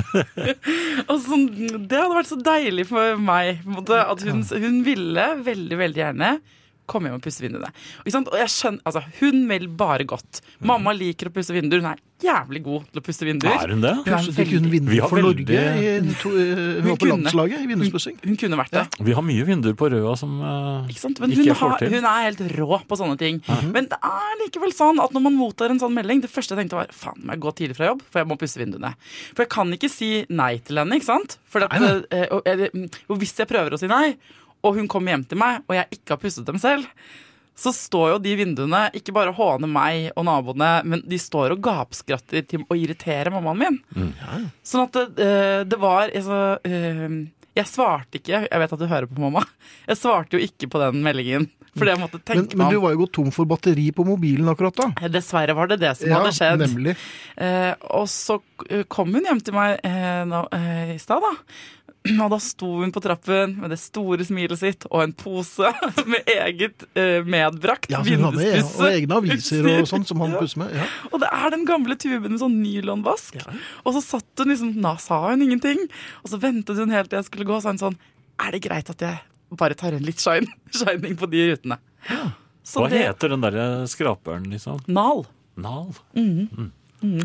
[1.10, 6.02] og så, Det hadde vært så deilig for meg at hun, hun ville veldig, veldig
[6.04, 6.30] gjerne
[6.90, 7.70] komme hjem og pusse vinduene.
[8.04, 8.30] Ikke sant?
[8.32, 10.42] Og jeg skjønner, altså, Hun vil bare godt.
[10.66, 11.80] Mamma liker å pusse vinduer.
[11.84, 13.54] Hun er jævlig god til å pusse vinduer.
[13.64, 13.92] Er hun det?
[14.04, 15.60] Hun er ikke hun veldig- Vi har for Norge?
[15.80, 17.14] I, to, uh, hun Hun på kunne.
[17.24, 18.18] landslaget i vinduspussing.
[18.26, 18.84] Hun kunne vært det.
[19.08, 21.20] Vi har mye vinduer på Røa som uh, Ikke sant?
[21.22, 21.94] Men ikke hun, får har, til.
[21.94, 23.40] hun er helt rå på sånne ting.
[23.72, 26.64] Men det er likevel sånn at når man mottar en sånn melding Det første jeg
[26.66, 28.92] tenkte var faen, må jeg gå tidlig fra jobb, for jeg må pusse vinduene.
[29.32, 31.38] For jeg kan ikke si nei til henne, ikke sant?
[31.48, 34.16] For at, Nei, eh, og, mm, og hvis jeg prøver å si nei,
[34.62, 36.86] og hun kommer hjem til meg, og jeg ikke har pusset dem selv,
[37.60, 41.60] så står jo de vinduene ikke bare håner meg og naboene, men de står og
[41.66, 43.80] gapskratter til å irritere mammaen min.
[44.64, 47.04] Sånn at det, eh, det var altså, eh,
[47.60, 49.42] Jeg svarte ikke Jeg vet at du hører på, mamma.
[49.88, 51.48] Jeg svarte jo ikke på den meldingen.
[51.70, 52.82] Fordi jeg måtte Men, tenke men du meg om.
[52.82, 54.88] var jo gått tom for batteri på mobilen akkurat da.
[55.04, 56.64] Eh, Dessverre var det det som Ja, hadde skjedd.
[56.64, 56.96] nemlig.
[57.38, 61.36] Eh, og så eh, kom hun hjem til meg eh, nå, eh, i stad, da.
[62.16, 65.68] Og da sto hun på trappen med det store smilet sitt og en pose
[66.08, 68.80] med eget eh, medbrakt Ja, hadde e- vinduspusse.
[68.80, 70.72] og egne aviser og sånn som han pusser med.
[70.80, 70.86] Ja.
[71.12, 73.36] Og det er den gamle tuben med sånn nylonvask.
[73.84, 75.84] Og så satt hun liksom, da sa hun ingenting.
[76.24, 77.98] Og så ventet hun helt til jeg skulle gå, så er hun sånn
[78.40, 79.20] Er det greit at jeg
[79.60, 81.80] bare tar en litt shine, shining på de rutene?
[82.64, 84.78] Så Hva det heter den derre skraperen, liksom?
[84.88, 85.24] Nal.
[85.60, 85.90] Nal?
[86.14, 86.70] Mm,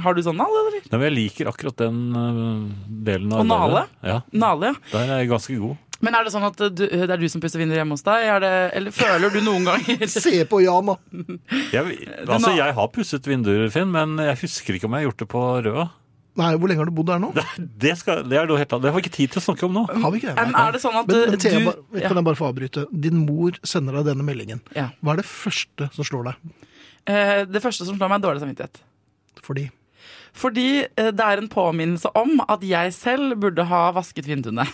[0.04, 0.84] har du sånn nal, eller?
[0.88, 2.62] Nei, men jeg liker akkurat den eh,
[3.10, 3.82] delen av Og nale?
[4.08, 4.78] Ja, Nale, ja.
[4.94, 5.82] der er jeg ganske god.
[6.04, 8.26] Men er det sånn at du, det er du som pusser vinduer hjemme hos deg?
[8.30, 10.98] Er det, eller føler du noen ganger Se på jama.
[11.72, 15.24] Jeg, altså, jeg har pusset vinduer, Finn, men jeg husker ikke om jeg har gjort
[15.24, 15.86] det på Røa.
[16.36, 17.30] Nei, Hvor lenge har du bodd der nå?
[17.80, 18.84] Det, skal, det er noe helt annet.
[18.84, 19.84] Det har vi ikke tid til å snakke om nå.
[19.88, 20.36] Har vi ikke det?
[20.42, 20.64] Men Nei.
[20.68, 22.08] er det sånn at Men, men Thea, du bare- ja.
[22.12, 22.84] kan jeg bare få avbryte?
[23.06, 24.60] Din mor sender deg denne meldingen.
[24.76, 24.90] Ja.
[25.02, 26.54] Hva er det første som slår deg?
[27.08, 28.82] Eh, Det første som slår meg, er dårlig samvittighet.
[29.46, 29.70] Fordi
[30.36, 34.66] Fordi eh, det er en påminnelse om at jeg selv burde ha vasket vinduene.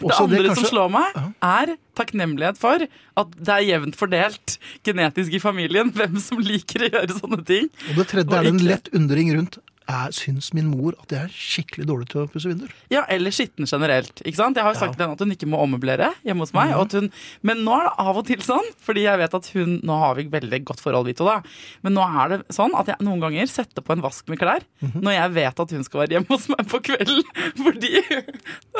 [0.00, 2.78] Det andre som kanskje- slår meg, er takknemlighet for
[3.20, 7.68] at det er jevnt fordelt genetisk i familien hvem som liker å gjøre sånne ting.
[7.90, 9.58] Og det tredje Og er en lett undring rundt.
[9.84, 12.70] Er, syns min mor at jeg er skikkelig dårlig til å pusse vinduer?
[12.88, 14.22] Ja, Eller skitten generelt.
[14.24, 14.56] ikke sant?
[14.56, 16.72] Jeg har jo sagt til henne at hun ikke må ommøblere hjemme hos meg.
[16.72, 17.10] og at hun,
[17.44, 20.16] men nå er det av og til sånn, fordi jeg vet at hun Nå har
[20.16, 21.42] vi veldig godt forhold, vi to, da.
[21.84, 24.64] Men nå er det sånn at jeg noen ganger setter på en vask med klær
[24.80, 27.20] når jeg vet at hun skal være hjemme hos meg på kvelden.
[27.64, 27.92] Fordi,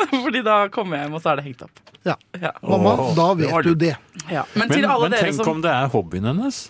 [0.09, 1.81] fordi da kommer jeg hjem, og så er det hengt opp.
[2.05, 2.15] Ja.
[2.41, 2.51] Ja.
[2.65, 3.93] Mamma, da vet du det.
[4.31, 4.43] Ja.
[4.55, 6.65] Men, Men, alle men dere tenk som om det er hobbyen hennes?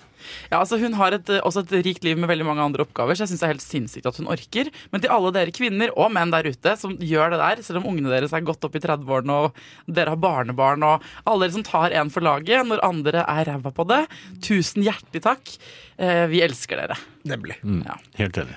[0.52, 3.26] Ja, altså Hun har et, også et rikt liv med veldig mange andre oppgaver, så
[3.26, 4.72] jeg syns det er helt sinnssykt at hun orker.
[4.92, 7.90] Men til alle dere kvinner og menn der ute som gjør det der, selv om
[7.94, 11.66] ungene deres er godt opp i 30-årene og dere har barnebarn, og alle dere som
[11.68, 14.04] tar en for laget når andre er ræva på det,
[14.46, 15.56] tusen hjertelig takk.
[15.98, 16.98] Eh, vi elsker dere.
[17.26, 17.58] Nemlig.
[17.64, 17.96] Mm, Ja.
[18.20, 18.56] Helt enig.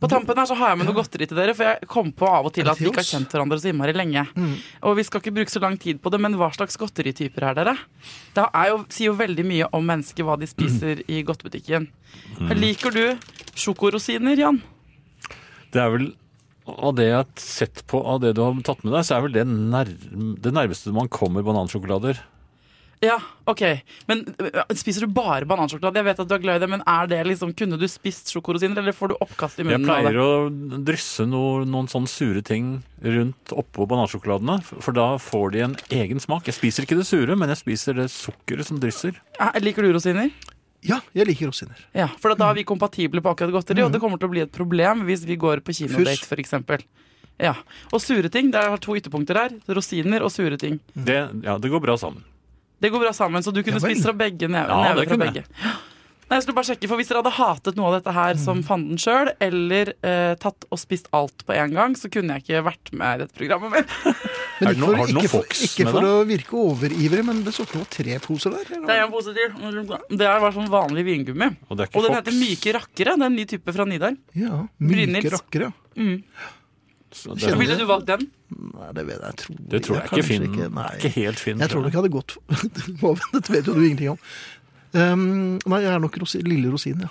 [0.00, 2.24] På tampen her så har jeg med noe godteri til dere, for jeg kom på
[2.24, 4.22] av og til at vi ikke har kjent hverandre så innmari lenge.
[4.88, 7.58] Og vi skal ikke bruke så lang tid på det, men hva slags godterityper er
[7.58, 7.74] dere?
[8.36, 11.90] Det er jo, sier jo veldig mye om mennesker hva de spiser i godtebutikken.
[12.56, 13.04] Liker du
[13.52, 14.62] sjokorosiner, Jan?
[15.70, 16.10] Det er vel
[16.70, 19.24] av det jeg har sett på av det du har tatt med deg, så er
[19.26, 19.90] vel det nær,
[20.40, 22.20] det nærmeste man kommer banansjokolader.
[23.00, 23.14] Ja,
[23.48, 23.62] ok.
[24.10, 25.96] Men øh, spiser du bare banansjokolade?
[26.02, 28.28] Jeg vet at du er glad i det, men er det liksom, kunne du spist
[28.28, 30.26] sjokorosiner, eller får du oppkast i Jeg munnen av pleier det?
[30.76, 35.76] å drysse noe, noen sånne sure ting rundt oppå banansjokoladene, for da får de en
[36.02, 36.44] egen smak.
[36.50, 39.16] Jeg spiser ikke det sure, men jeg spiser det sukkeret som drysser.
[39.40, 40.28] Eh, Liker du rosiner?
[40.84, 41.80] Ja, jeg liker rosiner.
[41.96, 44.44] Ja, for da er vi kompatible på akkurat godteri, og det kommer til å bli
[44.44, 46.84] et problem hvis vi går på kinodate, f.eks.
[47.40, 47.54] Ja.
[47.92, 49.56] Og sure ting, det er to ytterpunkter der.
[49.76, 50.76] Rosiner og sure ting.
[50.92, 52.24] Det, ja, det går bra sammen.
[52.80, 55.16] Det går bra sammen, så du kunne Ja spist fra begge neve, Ja, never fra
[55.20, 55.44] begge.
[56.30, 58.60] Nei, jeg skulle bare sjekke, for Hvis dere hadde hatet noe av dette her som
[58.62, 62.60] fanden sjøl, eller eh, tatt og spist alt på en gang, så kunne jeg ikke
[62.68, 64.14] vært med i dette programmet mer.
[64.60, 67.90] Men ikke for, ikke for, ikke for å virke overivrig, men det så ikke noe
[67.90, 68.70] tre poser der.
[68.76, 68.86] eller?
[68.86, 70.14] Det er en pose til.
[70.20, 71.50] Det er bare sånn vanlig vingummi.
[71.66, 72.20] Og det er ikke Og den Fox.
[72.22, 73.16] heter Myke rakkere.
[73.18, 74.16] Det er en ny type fra Nidar.
[74.38, 75.32] Ja, myke Brynils.
[75.34, 75.72] rakkere.
[75.96, 76.59] Så
[77.10, 78.26] Kjenner Ville du valgt den?
[78.54, 80.88] Nei, det vet jeg, tror det tror jeg ikke kanskje Finn ikke, Nei.
[80.98, 81.58] ikke helt Finn.
[81.64, 82.36] Jeg tror det ikke hadde gått
[83.34, 84.20] Dette vet jo du ingenting om.
[84.92, 87.10] Um, nei, jeg er nok rosi, lille rosin, ja.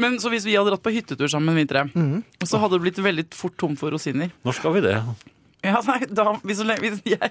[0.00, 2.22] Men så hvis vi hadde dratt på hyttetur sammen, vi tre, Mhm.
[2.48, 4.30] så hadde det blitt veldig fort tom for rosiner.
[4.46, 4.94] Når skal vi det?
[5.62, 7.30] Ja, nei, da, hvis, hvis, jeg,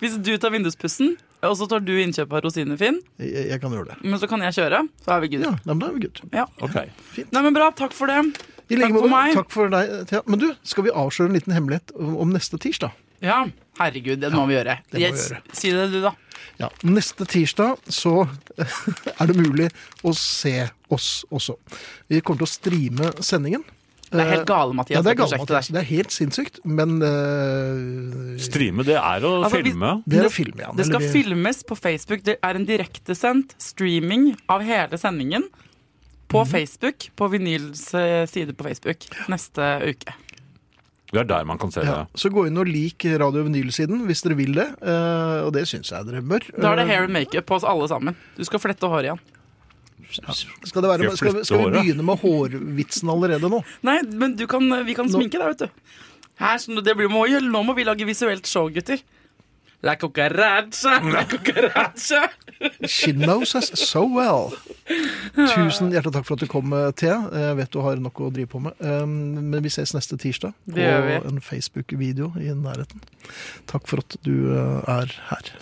[0.00, 1.12] hvis du tar vinduspussen,
[1.46, 3.98] og så tar du innkjøp av rosiner, Finn, Jeg, jeg kan gjøre det.
[4.02, 5.44] men så kan jeg kjøre, så er vi good.
[5.46, 6.22] Ja, da er vi good.
[6.34, 6.46] Ja.
[6.64, 6.78] Ok.
[7.30, 7.68] Nei, men bra.
[7.70, 8.18] Takk for det.
[8.70, 9.10] I like for måte.
[9.14, 9.34] meg.
[9.38, 10.22] Takk for deg, Thea.
[10.26, 12.92] Men du, skal vi avsløre en liten hemmelighet om, neste tirsdag?
[13.24, 13.40] Ja,
[13.80, 14.78] herregud, det må vi gjøre.
[14.92, 15.40] det må vi gjøre.
[15.58, 16.12] Si det du, da.
[16.58, 18.12] Ja, Neste tirsdag så
[19.20, 19.68] er det mulig
[20.06, 21.56] å se oss også.
[22.10, 23.64] Vi kommer til å streame sendingen.
[24.08, 24.96] Det er helt gale, Mathias.
[24.96, 25.66] Ja, det er det galt, Mathias.
[25.74, 29.90] Det er helt sinnssykt, men uh, Streame, det er å Altså, vi- filme.
[30.08, 30.70] Det er å filme, ja.
[30.78, 32.22] Det skal vi- filmes på Facebook.
[32.24, 35.44] Det er en direktesendt streaming av hele sendingen
[36.28, 36.50] på Mhm.
[36.52, 40.12] Facebook, på Vinyls eh, side på Facebook, neste uke.
[41.10, 42.20] Det er der man kan se Ja, det.
[42.20, 45.88] så gå inn og lik Radio Vinyl-siden hvis dere vil det, eh, og det syns
[45.90, 46.40] jeg dere bør.
[46.60, 48.14] Da er det Eh, hair and makeup på oss alle sammen.
[48.36, 49.18] Du skal flette håret igjen.
[50.10, 51.80] Skal, det være, Skal jeg skal, vi- skal vi håret?
[51.82, 53.62] begynne med hårvitsen allerede nå?
[53.82, 55.68] Nei, men du kan, vi kan sminke deg, vet du.
[56.38, 58.98] Her, så det blir, må, nå må vi lage visuelt show, gutter.
[59.82, 62.28] La cucaracha, la cucaracha.
[62.84, 64.50] She knows us so well.
[65.36, 67.18] Tusen hjertelig takk for at du kom, eh, Thea.
[67.30, 68.74] Jeg vet du har nok å drive på med.
[68.82, 70.88] Um, Men vi ses neste tirsdag på
[71.30, 73.04] en Facebook-video i nærheten.
[73.70, 75.52] Takk for at du eh, er her.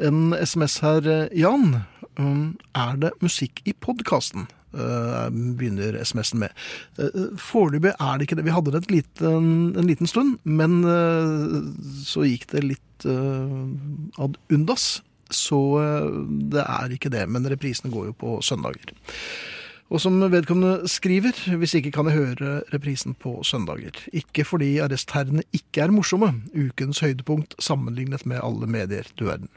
[0.00, 1.82] En SMS her, eh, Jan.
[2.16, 4.48] Um, Er det musikk i podkasten?
[4.72, 6.56] Begynner SMS-en med.
[6.98, 8.46] Eh, Foreløpig er det ikke det.
[8.48, 11.56] Vi hadde det et liten, en liten stund, men eh,
[12.06, 13.56] så gikk det litt eh,
[14.22, 15.00] ad undas.
[15.32, 16.20] Så eh,
[16.52, 18.94] det er ikke det, men reprisene går jo på søndager.
[19.92, 23.98] Og som vedkommende skriver, hvis ikke kan jeg høre reprisen på søndager.
[24.16, 29.52] Ikke fordi arrestherrene ikke er morsomme, ukens høydepunkt sammenlignet med alle medier, du verden.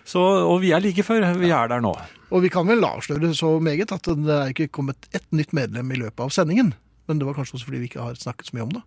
[0.09, 1.27] Så, og vi er like før.
[1.37, 1.93] Vi er der nå.
[2.31, 5.91] Og vi kan vel avsløre så meget at det er ikke kommet ett nytt medlem
[5.93, 6.75] i løpet av sendingen.
[7.09, 8.83] Men det var kanskje også fordi vi ikke har snakket så mye om det.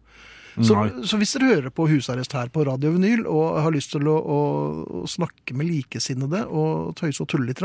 [0.59, 4.07] Så, så hvis dere hører på Husarrest her på Radio Vinyl og har lyst til
[4.11, 4.39] å, å,
[5.01, 7.63] å snakke med likesinnede og tøyse og tulle litt,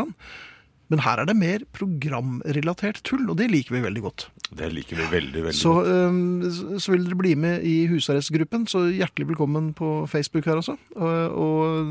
[0.88, 4.29] Men her er det mer programrelatert tull, og det liker vi veldig godt.
[4.55, 5.88] Det liker vi veldig, veldig Så, godt.
[5.90, 10.77] øhm, så vil dere bli med i husarrestgruppen, så hjertelig velkommen på Facebook her også.
[10.94, 11.90] Og, og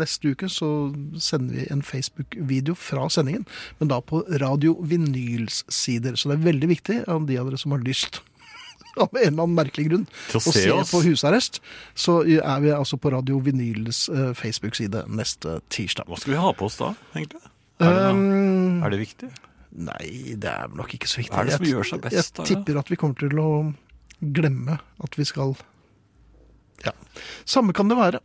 [0.00, 3.46] neste uke så sender vi en Facebook-video fra sendingen,
[3.78, 6.18] men da på Radio Vinyls sider.
[6.18, 8.24] Så det er veldig viktig av de av dere som har lyst
[9.02, 10.90] av en eller annen merkelig grunn Til å se oss.
[10.92, 11.60] på husarrest,
[11.94, 16.08] så er vi altså på Radio Vinyls eh, Facebook-side neste tirsdag.
[16.10, 17.40] Hva skal vi ha på oss da, egentlig?
[17.82, 19.28] Er det, Um, er det viktig?
[19.72, 21.32] Nei, det er nok ikke så viktig.
[21.34, 23.40] Hva er det som gjør seg best, Jeg da, Jeg tipper at vi kommer til
[23.42, 23.48] å
[24.22, 25.56] glemme at vi skal
[26.84, 26.92] Ja.
[27.48, 28.20] Samme kan det være.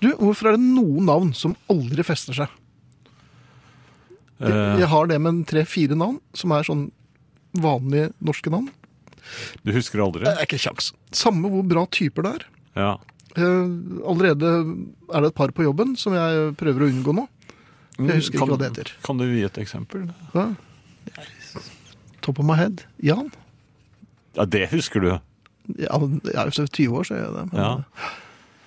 [0.00, 2.52] Du, hvorfor er det noen navn som aldri fester seg?
[4.44, 6.88] Eh, jeg har det med tre-fire navn, som er sånn
[7.54, 8.70] vanlige norske navn.
[9.64, 10.24] du husker aldri?
[10.26, 10.92] Det er ikke kjangs.
[11.14, 12.46] Samme hvor bra typer det er.
[12.76, 12.90] Ja.
[13.36, 13.70] Eh,
[14.06, 14.50] allerede
[15.12, 17.26] er det et par på jobben som jeg prøver å unngå nå.
[17.98, 18.92] Jeg husker ikke hva det heter.
[19.06, 20.08] Kan du gi et eksempel?
[20.34, 20.48] Ja.
[22.24, 22.82] Top of my head.
[23.02, 23.30] Jan.
[24.34, 25.10] Ja, det husker du.
[25.78, 27.44] Ja, jeg er jo 20 år, så gjør jeg det.
[27.52, 28.12] Men, Ja.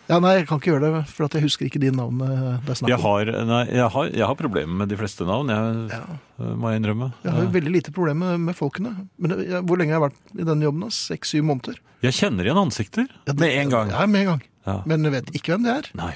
[0.07, 2.71] Ja, nei, jeg kan ikke gjøre det, for at jeg husker ikke de navnene det
[2.71, 3.05] er snakk Jeg om.
[3.07, 5.99] har, nei, jeg har, jeg har problemer med de fleste navn, jeg Ja.
[6.39, 7.09] eh, må jeg innrømme.
[7.25, 8.93] Jeg har jo veldig lite problemer med folkene.
[9.19, 10.87] Men jeg, hvor lenge har jeg vært i denne jobben?
[10.95, 11.79] Seks-syv måneder?
[12.05, 13.89] Jeg kjenner igjen ansikter med en gang.
[13.91, 14.41] Ja, med en gang.
[14.67, 14.81] Ja.
[14.85, 15.91] Men jeg vet ikke hvem det er.
[15.97, 16.13] Nei.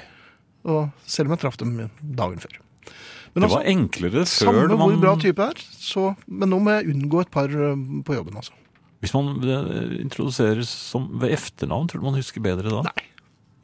[0.64, 2.58] Og selv om jeg traff dem dagen før.
[3.34, 6.74] Men Det var enklere før samme før hvor bra type er, så Men nå må
[6.76, 8.52] jeg unngå et par på jobben, altså.
[9.02, 12.82] Hvis man eh, introduseres som ved efternavn, tror du man husker bedre da?
[12.86, 13.08] Nei.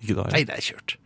[0.00, 0.96] Ikke da, Nei, det er kjørt.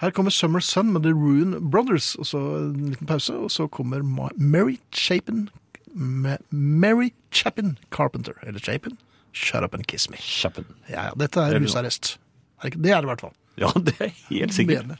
[0.00, 3.66] Her kommer Summer Sun med The Rune Brothers, og så en liten pause, og så
[3.68, 5.48] kommer Ma Mary Chapin
[5.94, 8.38] med Mary Chapin Carpenter.
[8.46, 8.96] Eller Chapin.
[9.32, 10.16] Shut up and kiss me.
[10.16, 10.64] Chapin.
[10.88, 12.16] Ja, ja, dette er husarrest.
[12.64, 13.36] Det er det i hvert fall.
[13.58, 14.96] Ja, det er helt sikkert.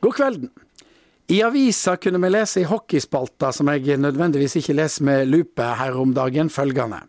[0.00, 0.50] God kvelden.
[1.30, 5.94] I avisa kunne vi lese i hockeyspalta, som jeg nødvendigvis ikke leser med lupe her
[6.00, 7.04] om dagen, følgende.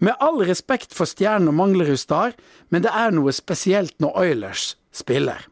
[0.00, 2.32] Med all respekt for stjernen og Manglerud Star,
[2.72, 5.44] men det er noe spesielt når Oilers spiller.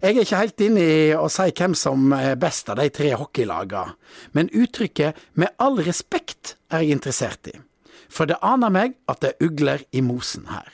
[0.00, 3.10] Jeg er ikke helt inne i å si hvem som er best av de tre
[3.20, 3.92] hockeylagene,
[4.32, 7.60] men uttrykket 'med all respekt' er jeg interessert i.
[8.08, 10.72] For det aner meg at det er ugler i mosen her.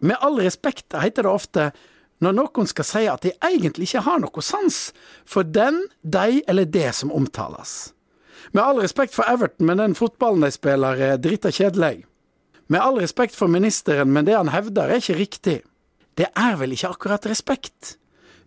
[0.00, 1.72] Med all respekt heter det ofte
[2.22, 4.92] når noen skal si at de egentlig ikke har noe sans
[5.26, 7.92] for den, de eller det som omtales.
[8.52, 12.04] Med all respekt for Everton, men den fotballen de spiller er drita kjedelig.
[12.66, 15.58] Med all respekt for ministeren, men det han hevder er ikke riktig.
[16.18, 17.96] Det er vel ikke akkurat respekt?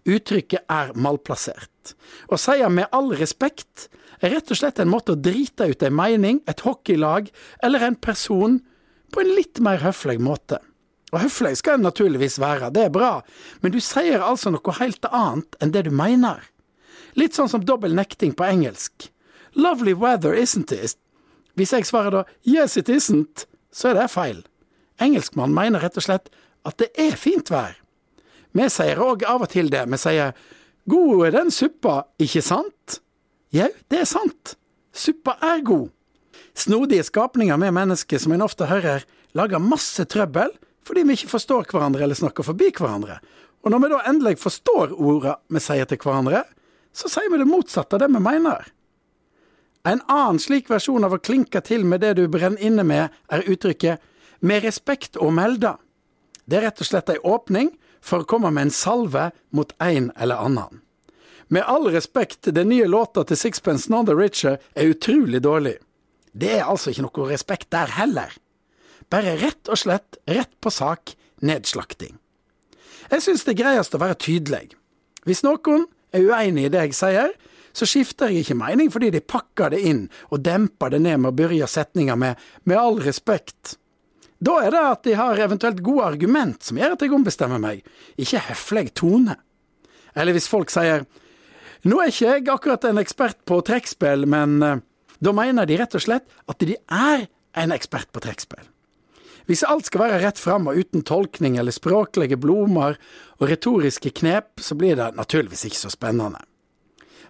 [0.05, 1.95] Uttrykket er malplassert.
[2.29, 3.87] Å si med all respekt
[4.21, 7.31] er rett og slett en måte å drite ut en mening, et hockeylag
[7.65, 8.59] eller en person
[9.13, 10.59] på en litt mer høflig måte.
[11.13, 13.19] Og høflig skal en naturligvis være, det er bra,
[13.61, 16.41] men du sier altså noe helt annet enn det du mener.
[17.15, 19.09] Litt sånn som dobbel nekting på engelsk.
[19.55, 20.97] Lovely weather, isn't it?
[21.55, 23.45] Hvis jeg svarer da yes it isn't,
[23.75, 24.43] så er det feil.
[25.03, 26.31] Engelskmann mener rett og slett
[26.65, 27.75] at det er fint vær.
[28.55, 29.83] Vi sier òg av og til det.
[29.91, 30.31] Vi sier
[30.87, 33.01] 'god er den suppa, ikke sant?'
[33.51, 34.55] Jau, det er sant.
[34.93, 35.89] Suppa er god.
[36.55, 40.51] Snodige skapninger med mennesker som en ofte hører lager masse trøbbel
[40.85, 43.19] fordi vi ikke forstår hverandre eller snakker forbi hverandre.
[43.63, 46.43] Og når vi da endelig forstår orda vi sier til hverandre,
[46.93, 48.67] så sier vi det motsatte av det vi mener.
[49.85, 53.45] En annen slik versjon av å klinke til med det du brenner inne med, er
[53.45, 54.01] uttrykket
[54.41, 55.77] 'med respekt å melde'.
[56.45, 60.11] Det er rett og slett ei åpning for å komme med en salve mot en
[60.17, 60.81] eller annen.
[61.47, 65.77] Med all respekt, den nye låta til Sixpence None the Richer er utrolig dårlig.
[66.33, 68.33] Det er altså ikke noe respekt der heller.
[69.09, 72.17] Bare rett og slett, rett på sak, nedslakting.
[73.11, 74.73] Jeg syns det er greiest å være tydelig.
[75.25, 77.35] Hvis noen er uenig i det jeg sier,
[77.75, 81.33] så skifter jeg ikke mening fordi de pakker det inn og demper det ned med
[81.33, 83.75] å begynne setninga med 'med all respekt'.
[84.39, 87.83] Da er det at de har eventuelt gode argument som gjør at jeg ombestemmer meg,
[88.17, 89.35] ikke høflig tone.
[90.15, 91.05] Eller hvis folk sier
[91.83, 94.79] 'nå er ikke jeg akkurat en ekspert på trekkspill', men eh,
[95.19, 98.65] da mener de rett og slett at de er en ekspert på trekkspill.
[99.45, 102.97] Hvis alt skal være rett fram og uten tolkning eller språklige blomster
[103.37, 106.41] og retoriske knep, så blir det naturligvis ikke så spennende.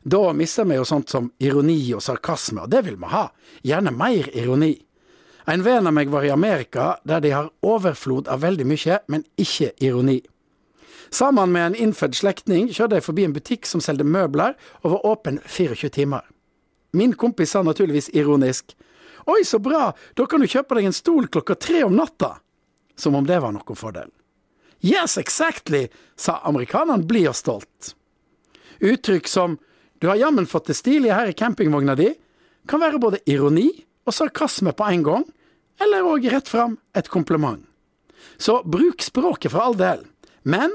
[0.07, 3.23] Da mister vi jo sånt som ironi og sarkasme, og det vil vi ha.
[3.65, 4.75] Gjerne mer ironi.
[5.49, 9.25] En venn av meg var i Amerika, der de har overflod av veldig mye, men
[9.41, 10.19] ikke ironi.
[11.09, 14.53] Sammen med en innfødt slektning kjørte jeg forbi en butikk som solgte møbler,
[14.85, 16.21] og var åpen 24 timer.
[16.93, 18.77] Min kompis sa naturligvis ironisk
[19.25, 22.35] Oi, så bra, da kan du kjøpe deg en stol klokka tre om natta.
[22.93, 24.11] Som om det var noen fordel.
[24.85, 27.95] Yes, exactly, sa amerikaneren blid og stolt.
[28.85, 29.57] Uttrykk som
[29.99, 32.12] du har jammen fått det stilige her i campingvogna di,
[32.67, 33.69] kan være både ironi
[34.05, 35.25] og sarkasme på en gang,
[35.81, 37.63] eller òg rett fram et kompliment.
[38.38, 40.03] Så bruk språket for all del,
[40.43, 40.73] men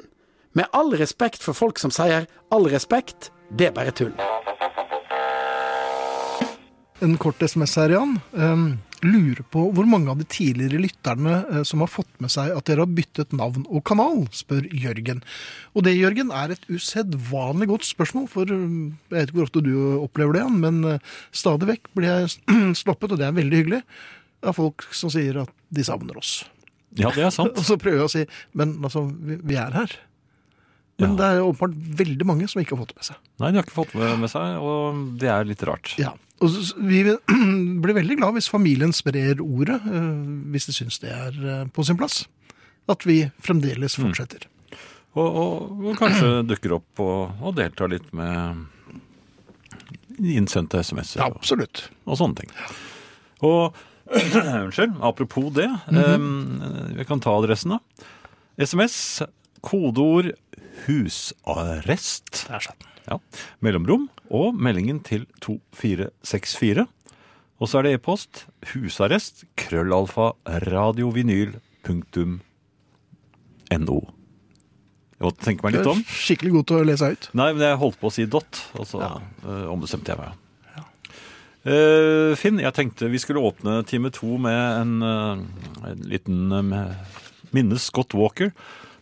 [0.53, 4.15] med all respekt for folk som sier all respekt, det er bare tull.
[7.01, 8.19] En kort SMS her, Jan.
[8.33, 8.65] Um,
[9.07, 12.67] lurer på hvor mange av de tidligere lytterne eh, som har fått med seg at
[12.69, 15.23] dere har byttet navn og kanal, spør Jørgen.
[15.75, 19.65] Og det, Jørgen, er et usedvanlig godt spørsmål, for um, jeg vet ikke hvor ofte
[19.67, 19.73] du
[20.05, 22.33] opplever det, men uh, stadig vekk blir jeg
[22.83, 23.83] slappet, og det er veldig hyggelig,
[24.41, 26.39] av folk som sier at de savner oss.
[26.99, 27.55] Ja, det er sant.
[27.61, 28.23] Og så prøver jeg å si
[28.59, 29.93] men altså, vi, er her.
[31.01, 31.17] Men Ja.
[31.17, 33.21] det er åpenbart veldig mange som ikke har fått det med seg.
[33.41, 35.95] Nei, de har ikke fått det med seg, og det er litt rart.
[36.01, 36.11] Ja,
[36.41, 37.03] Vi
[37.85, 40.11] blir veldig glad hvis familien sprer ordet, eh,
[40.55, 42.23] hvis de syns det er eh, på sin plass.
[42.91, 44.07] At vi fremdeles Mm.
[44.09, 44.47] fortsetter.
[45.19, 48.67] Og, og, og kanskje dukker opp og, og deltar litt med
[50.21, 51.85] innsendte SMS-er Ja, og, absolutt.
[52.07, 52.53] og sånne ting.
[53.47, 53.75] Og
[54.11, 56.19] unnskyld, apropos det, eh,
[56.99, 57.81] vi kan ta adressen da.
[58.61, 58.97] SMS,
[59.67, 60.33] kodeord
[60.87, 62.45] husarrest.
[62.49, 62.90] Der satt den.
[63.09, 63.17] Ja.
[63.65, 66.87] Mellomrom og meldingen til 2464.
[67.61, 68.33] Og så er det e-post
[68.73, 70.31] husarrest krøllalfa
[70.65, 71.59] radiovinyl.no.
[75.21, 76.01] Jeg måtte tenke meg Du litt er om.
[76.09, 77.27] skikkelig god til å lese ut.
[77.37, 79.11] Nei, men jeg holdt på å si dot, og så Ja.
[79.45, 80.33] eh, ombestemte jeg meg.
[81.63, 85.37] Eh, Finn, jeg tenkte vi skulle åpne time to med en, uh,
[85.85, 86.95] en liten uh,
[87.53, 88.51] minnes Scott Walker,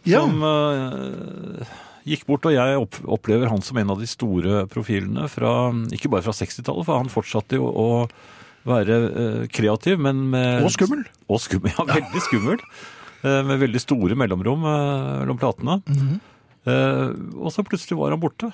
[0.05, 0.21] Ja.
[0.23, 1.65] som eh,
[2.09, 6.25] gikk bort, og jeg opplever han som en av de store profilene fra, ikke bare
[6.27, 7.89] fra 60-tallet, for han fortsatte jo å
[8.69, 10.65] være eh, kreativ, men med...
[10.67, 11.05] Og skummel.
[11.29, 12.65] Og skummel, ja, veldig skummel.
[13.23, 15.81] eh, Med veldig store mellomrom eh, mellom platene.
[15.87, 16.19] Mm -hmm.
[17.41, 18.53] og så plutselig var han borte.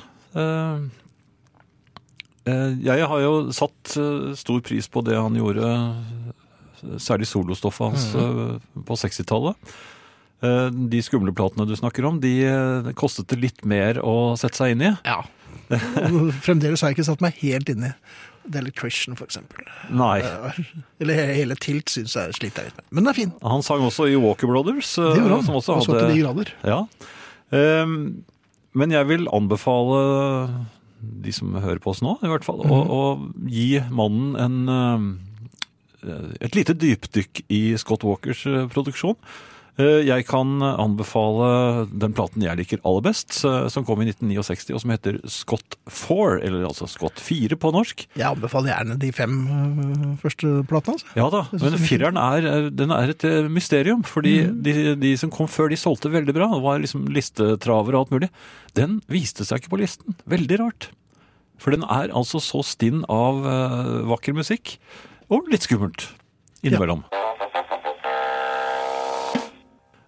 [2.47, 3.97] Jeg har jo satt
[4.39, 5.97] stor pris på det han gjorde,
[6.99, 8.85] særlig solostoffet hans mm -hmm.
[8.85, 9.57] på 60-tallet.
[10.45, 14.59] Eh, de skumle platene du snakker om, de eh, kostet det litt mer å sette
[14.61, 14.93] seg inn i.
[15.09, 15.23] Ja.
[16.45, 17.93] Fremdeles har jeg ikke satt meg helt inn i
[18.45, 19.65] Delectration, for eksempel.
[19.97, 20.19] Nei.
[21.01, 22.87] Eller hele Tilt syns jeg sliter jeg litt med.
[22.91, 23.33] Men den er fin.
[23.41, 25.47] Han sang også i Walker Brothers, eh, Det gjorde han.
[25.49, 26.53] som også Og så til de grader.
[26.69, 26.83] Ja.
[27.57, 27.97] Ehm,
[28.77, 30.03] men jeg vil anbefale
[31.25, 32.93] de som hører på oss nå, i hvert fall, å, Mhm.
[32.93, 35.19] å gi mannen en,
[36.41, 39.17] et lite dypdykk i Scott Walkers eh, produksjon.
[39.75, 44.75] Eh, Jeg kan anbefale den platen jeg liker aller best, eh, som kom i 1969,
[44.77, 48.07] og som heter Scott 4, eller altså Scott 4 på norsk.
[48.15, 50.95] Jeg anbefaler gjerne de fem øh, første platene.
[50.95, 51.15] Altså.
[51.19, 54.61] Ja da, men er fireren er, den er et eh, mysterium, fordi mm.
[54.63, 56.53] de, de som kom før, de solgte veldig bra.
[56.55, 58.31] Det var liksom listetraver og alt mulig.
[58.79, 60.15] Den viste seg ikke på listen.
[60.31, 60.91] Veldig rart.
[61.59, 64.77] For den er altså så stinn av eh, vakker musikk,
[65.33, 66.13] og litt skummelt
[66.63, 67.03] innimellom.
[67.11, 67.24] Eh,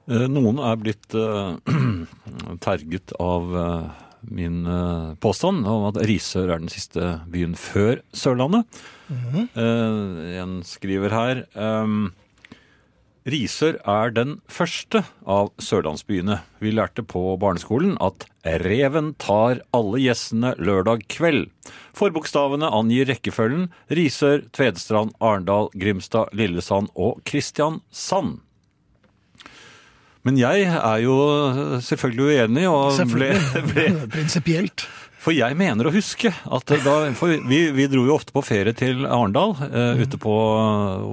[0.07, 1.57] Noen er blitt eh,
[2.67, 3.89] terget av eh,
[4.31, 8.79] min eh, påstand om at Risør er den siste byen før Sørlandet.
[9.11, 11.43] Eh, en skriver her
[13.27, 16.39] Risør er den første av sørlandsbyene.
[16.63, 18.29] Vi lærte på barneskolen at
[18.63, 21.49] reven tar alle gjessene lørdag kveld.
[21.99, 28.46] Forbokstavene angir rekkefølgen Risør, Tvedestrand, Arendal, Grimstad, Lillesand og Kristiansand.
[30.27, 31.17] Men jeg er jo
[31.87, 33.43] selvfølgelig uenig, og Selvfølgelig.
[33.73, 34.87] ble Prinsipielt.
[35.23, 38.75] for jeg mener å huske at da For vi, vi dro jo ofte på ferie
[38.79, 40.35] til Arendal, eh, ute på,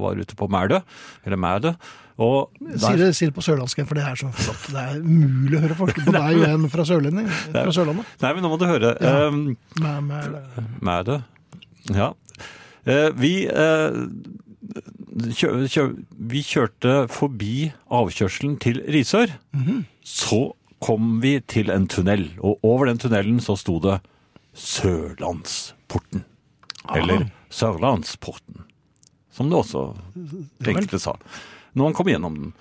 [0.03, 0.81] var ute på Mærdø,
[1.25, 1.73] eller Mædø.
[2.21, 4.67] Og der, si det på sørlandsk, for det er så flott.
[4.69, 8.11] Det er umulig å høre forskjell på deg og en fra, Sørlending, fra Sørlandet.
[8.21, 8.93] nei, men nå må du høre.
[9.01, 9.15] Ja.
[9.33, 10.11] Um, Med,
[10.85, 11.13] med,
[11.89, 12.11] Ja.
[12.85, 13.97] Eh, vi, eh,
[15.13, 15.85] kjø, kjø,
[16.17, 19.33] vi kjørte forbi avkjørselen til Risør.
[20.03, 24.01] Så kom vi til en tunnel, og over den tunnelen så sto det
[24.53, 26.25] Sørlandsporten.
[26.93, 28.65] Eller Sørlandsporten,
[29.31, 29.93] som det også
[30.67, 31.15] enkelte sa.
[31.73, 32.53] Når man kom gjennom den.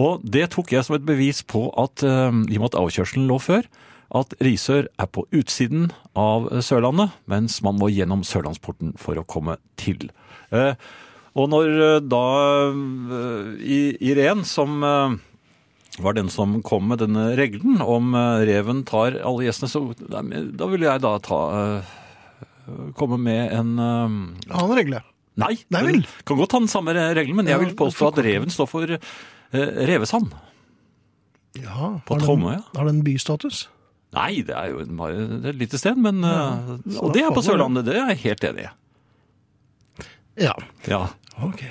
[0.00, 3.28] Og det tok jeg som et bevis på at, eh, i og med at avkjørselen
[3.28, 3.66] lå før,
[4.14, 9.56] at Risør er på utsiden av Sørlandet, mens man må gjennom Sørlandsporten for å komme
[9.76, 10.10] til.
[10.52, 10.74] Eh,
[11.34, 12.26] og når eh, da
[12.70, 15.16] eh, Irén, som eh,
[16.04, 18.14] var den som kom med denne regelen om
[18.46, 21.42] reven tar alle gjestene, så da ville jeg da ta
[22.96, 25.02] Komme med en annen regle.
[25.36, 25.98] Nei, Nei vel.
[26.24, 29.02] kan godt ha den samme regelen, men jeg vil påstå at reven står for uh,
[29.90, 30.32] revesand.
[31.60, 32.62] Ja, På Tromøya?
[32.72, 33.66] Har den bystatus?
[34.16, 37.84] Nei, det er jo bare et lite sted, men så Og det er på Sørlandet,
[37.84, 38.72] det er jeg helt enig i.
[40.48, 40.56] Ja.
[40.88, 41.02] Ja.
[41.42, 41.62] Ok.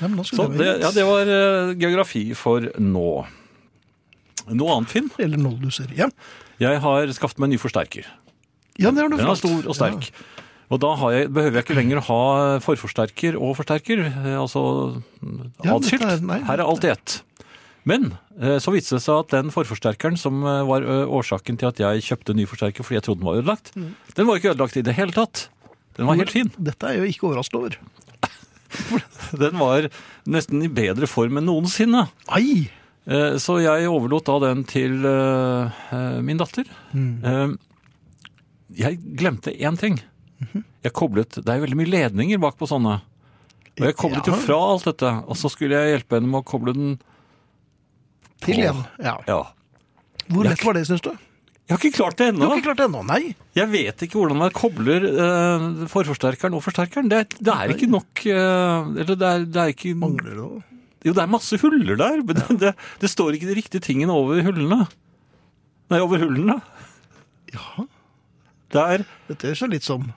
[0.00, 3.26] Ja, Så det, ja, det var uh, geografi for nå.
[4.48, 5.08] Noe annet, Finn?
[5.20, 5.90] Eller nolduser.
[5.98, 6.06] Ja.
[6.62, 8.06] Jeg har skaffet meg en ny forsterker.
[8.78, 10.10] ja, det har du Den er stor og sterk.
[10.70, 12.20] Og da har jeg, behøver jeg ikke lenger ha
[12.60, 14.62] forforsterker og forsterker, eh, altså
[15.64, 16.02] Ja, atskilt.
[16.04, 17.22] er- nei, Her er alt i ett.
[17.88, 22.02] Men eh, så viste det seg at den forforsterkeren som var årsaken til at jeg
[22.04, 23.94] kjøpte ny forsterker fordi jeg trodde den var ødelagt, Mm.
[24.14, 25.48] den var ikke ødelagt i det hele tatt.
[25.96, 26.52] Den var helt fin.
[26.60, 27.76] Dette er jeg jo ikke overrasket over.
[29.42, 29.88] Den var
[30.28, 32.06] nesten i bedre form enn noensinne.
[32.28, 32.68] Ai!
[33.08, 36.68] Eh, Så jeg overlot da den til eh, eh, min datter.
[36.92, 37.56] Mm.
[38.78, 39.98] Jeg glemte én ting.
[40.38, 40.64] Mhm.
[40.84, 43.00] Jeg koblet, Det er veldig mye ledninger bak på sånne.
[43.78, 45.10] Og jeg koblet jo fra alt dette.
[45.26, 46.98] Og så skulle jeg hjelpe henne med å koble den
[48.44, 48.84] Til igjen.
[49.02, 49.16] Ja.
[49.26, 49.40] Ja.
[50.28, 51.10] Hvor lett var det, syns du?
[51.68, 53.34] Jeg har ikke klart det Du har ikke klart det ennå, nei.
[53.58, 57.10] Jeg vet ikke hvordan man kobler uh, forforsterkeren og forsterkeren.
[57.12, 60.38] Det er, det er ikke nok uh, Eller det er, det er ikke Mangler det
[60.38, 60.62] noe?
[61.04, 64.16] Jo, det er masse huller der, men det, det, det står ikke de riktige tingene
[64.16, 64.88] over hullene.
[65.92, 66.56] Nei, over hullene.
[67.54, 67.84] Ja.
[68.72, 70.08] Det er Dette er så litt som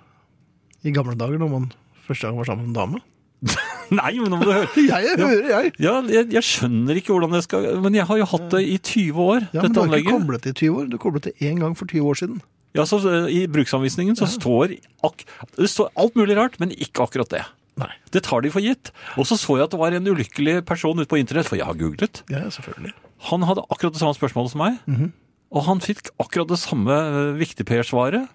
[0.82, 1.68] i gamle dager når man
[2.08, 3.04] første gang var sammen med en dame.
[4.00, 4.68] Nei, men nå må du høre.
[4.92, 5.72] Jeg, hører, jeg.
[5.84, 8.78] Ja, jeg, jeg skjønner ikke hvordan jeg skal Men jeg har jo hatt det i
[8.78, 10.86] 20 år, Ja, men du har ikke koblet det i 20 år.
[10.94, 12.38] Du koblet det én gang for 20 år siden.
[12.78, 15.26] Ja, så eh, I bruksanvisningen så står, ak
[15.58, 17.42] det står alt mulig rart, men ikke akkurat det.
[17.82, 17.90] Nei.
[18.16, 18.94] Det tar de for gitt.
[19.20, 21.68] Og så så jeg at det var en ulykkelig person ute på internett, for jeg
[21.68, 22.22] har googlet.
[22.32, 22.94] Ja, selvfølgelig.
[23.32, 25.12] Han hadde akkurat det samme spørsmålet som meg, Mhm.
[25.52, 28.30] og han fikk akkurat det samme uh, viktigper-svaret.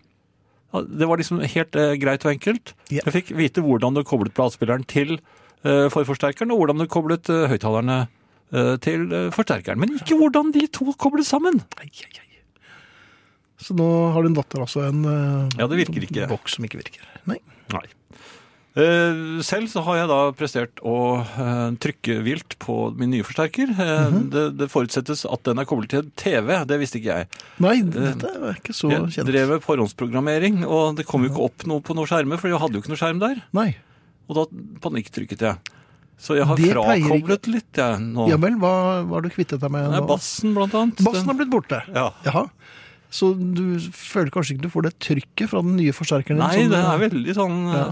[0.74, 2.74] Det var liksom helt eh, greit og enkelt.
[2.90, 3.04] Ja.
[3.06, 7.46] Jeg fikk vite hvordan du koblet platespilleren til eh, forforsterkeren, og hvordan du koblet uh,
[7.50, 8.02] høyttalerne
[8.52, 9.80] eh, til eh, forsterkeren.
[9.80, 11.62] Men ikke hvordan de to koblet sammen.
[11.80, 12.26] Ai, ai, ai.
[13.62, 16.28] Så nå har din datter altså en eh, Ja, det virker ikke.
[16.30, 17.06] boks som ikke virker.
[17.30, 17.38] Nei.
[17.72, 17.86] Nei.
[18.76, 23.70] Eh, selv så har jeg da prestert å eh, trykke vilt på min nye forsterker.
[23.72, 23.78] Mm
[24.12, 24.26] -hmm.
[24.34, 27.28] det, det forutsettes at den er koblet til TV, det visste ikke jeg.
[27.58, 29.16] Nei, dette er ikke så kjent.
[29.16, 32.48] Jeg drev med forhåndsprogrammering, og det kom jo ikke opp noe på noen skjermer, for
[32.48, 33.40] jeg hadde jo ikke noe skjerm der.
[33.52, 33.76] Nei.
[34.28, 34.44] Og da
[34.84, 35.56] panikktrykket jeg.
[36.18, 38.28] Så jeg har Det frakoblet litt, jeg, nå.
[38.28, 40.04] Ja vel, hva har du kvittet deg med nå?
[40.08, 41.00] bassen, blant annet.
[41.04, 41.80] Bassen har blitt borte.
[41.92, 42.10] Ja.
[42.24, 42.48] Jaha.
[43.10, 46.40] Så du føler kanskje ikke du får det trykket fra den nye forsterkeren?
[46.40, 47.84] Nei, sånn, det er veldig sånn Ja.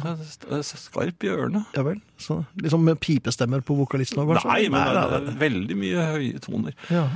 [0.58, 1.64] eh, skarp i ørene.
[1.76, 2.00] Ja vel.
[2.18, 4.50] Så, liksom med pipestemmer på vokalisten òg, kanskje?
[4.50, 6.74] Nei, men det nei, er veldig mye høye toner.
[6.90, 7.06] Ja.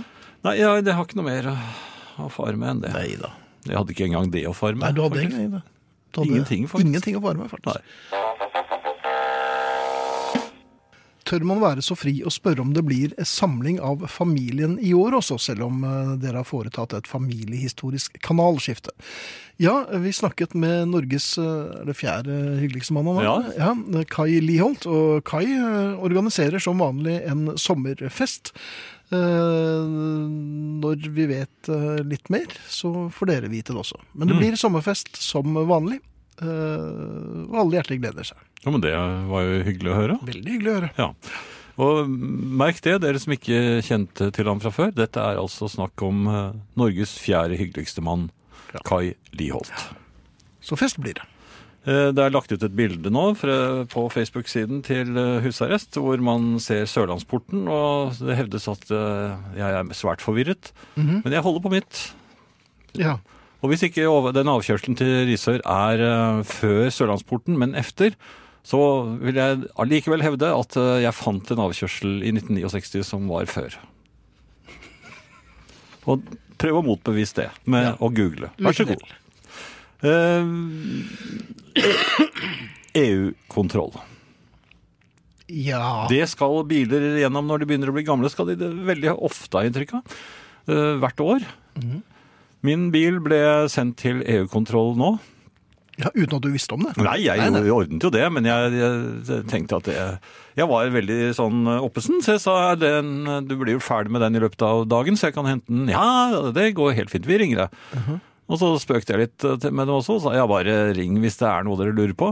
[0.47, 2.93] Nei, jeg, jeg har ikke noe mer å, fare med enn det.
[2.95, 3.33] Nei da.
[3.67, 4.87] Jeg hadde ikke engang det å fare med.
[4.87, 5.39] Nei, du hadde faktisk.
[5.43, 5.63] egentlig.
[6.09, 6.87] Du hadde Ingenting, faktisk.
[6.89, 7.83] Ingenting å fare med, faktisk.
[8.15, 8.48] Nei.
[11.29, 15.19] Tør man være så fri å spørre om det blir samling av familien i år
[15.19, 18.95] også, selv om eh, dere har foretatt et familiehistorisk kanalskifte?
[19.61, 23.51] Ja, vi snakket med Norges eh, er det fjerde hyggeligste mann han var?
[23.59, 23.75] ja.
[24.09, 24.87] Kai Liholt.
[24.89, 28.55] Og Kai eh, organiserer som vanlig en sommerfest.
[29.13, 29.85] Eh,
[30.83, 33.99] Når vi vet eh, litt mer, så får dere vite det også.
[34.15, 34.43] Men det Mm.
[34.47, 36.01] blir sommerfest som vanlig.
[36.43, 38.43] Eh, Og alle hjertelig gleder seg.
[38.65, 38.93] Ja, men det
[39.31, 40.19] var jo hyggelig å høre.
[40.29, 40.91] Veldig hyggelig å høre.
[40.99, 41.09] Ja.
[41.79, 44.91] Og merk det, dere som ikke kjente til ham fra før.
[44.97, 48.31] Dette er altså snakk om eh, Norges fjerde hyggeligste mann,
[48.75, 48.83] Ja.
[48.85, 49.71] Kai Liholt.
[50.61, 51.23] Så fest blir det.
[51.89, 55.15] Eh, Det er lagt ut et bilde nå på Facebook-siden til
[55.47, 60.73] husarrest, hvor man ser Sørlandsporten, og det hevdes at jeg er svært forvirret.
[60.99, 61.23] Mhm.
[61.25, 62.03] Men jeg holder på mitt.
[62.99, 63.17] Ja.
[63.59, 64.05] Og hvis ikke
[64.37, 68.15] den avkjørselen til Risør er eh, før Sørlandsporten, men efter,
[68.63, 68.79] så
[69.19, 73.75] vil jeg allikevel hevde at eh, jeg fant en avkjørsel i 1969 som var før.
[76.09, 76.23] Og
[76.59, 77.97] prøv å motbevise det med Ja.
[77.99, 78.51] å google.
[78.63, 79.03] Vær så god.
[80.07, 80.45] Eh,
[82.99, 83.93] EU-kontroll.
[85.49, 86.07] Ja.
[86.11, 89.59] Det skal biler gjennom når de begynner å bli gamle, skal de det veldig ofte
[89.59, 90.17] ha inntrykk av.
[91.03, 91.47] Hvert år.
[91.81, 92.03] Mhm.
[92.67, 93.41] Min bil ble
[93.71, 95.13] sendt til EU-kontroll nå.
[95.99, 96.11] ja.
[96.15, 96.97] Uten at du visste om det?
[96.99, 97.71] Nei, jeg Nei, nei.
[97.75, 99.97] ordnet jo det, men jeg, jeg tenkte at det
[100.59, 103.13] Jeg var veldig sånn oppesen, så jeg sa den,
[103.47, 105.89] du blir jo ferdig med den i løpet av dagen, så jeg kan hente den.
[105.93, 107.79] Ja, det går helt fint, vi ringer deg.
[107.95, 108.21] Mhm.
[108.49, 111.45] Og så spøkte jeg litt med dem også, og sa ja, bare ring hvis det
[111.51, 112.31] er noe dere lurer på.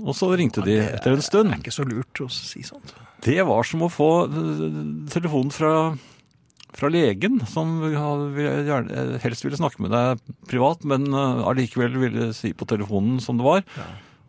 [0.00, 1.50] Og så ringte de etter en stund.
[1.50, 2.92] Det er ikke så lurt å si sånt.
[3.20, 4.76] Det var som å få øh,
[5.12, 5.72] telefonen fra,
[6.76, 7.80] fra legen, som
[9.22, 13.46] helst ville snakke med deg privat, men øh, allikevel ville si på telefonen som det
[13.46, 13.64] var,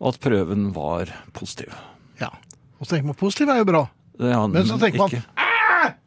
[0.02, 1.72] at prøven var positiv.
[2.20, 2.32] Ja.
[2.80, 3.84] Og så tenker man positiv er jo bra.
[4.18, 5.24] Ja, Men så tenker man, ikke.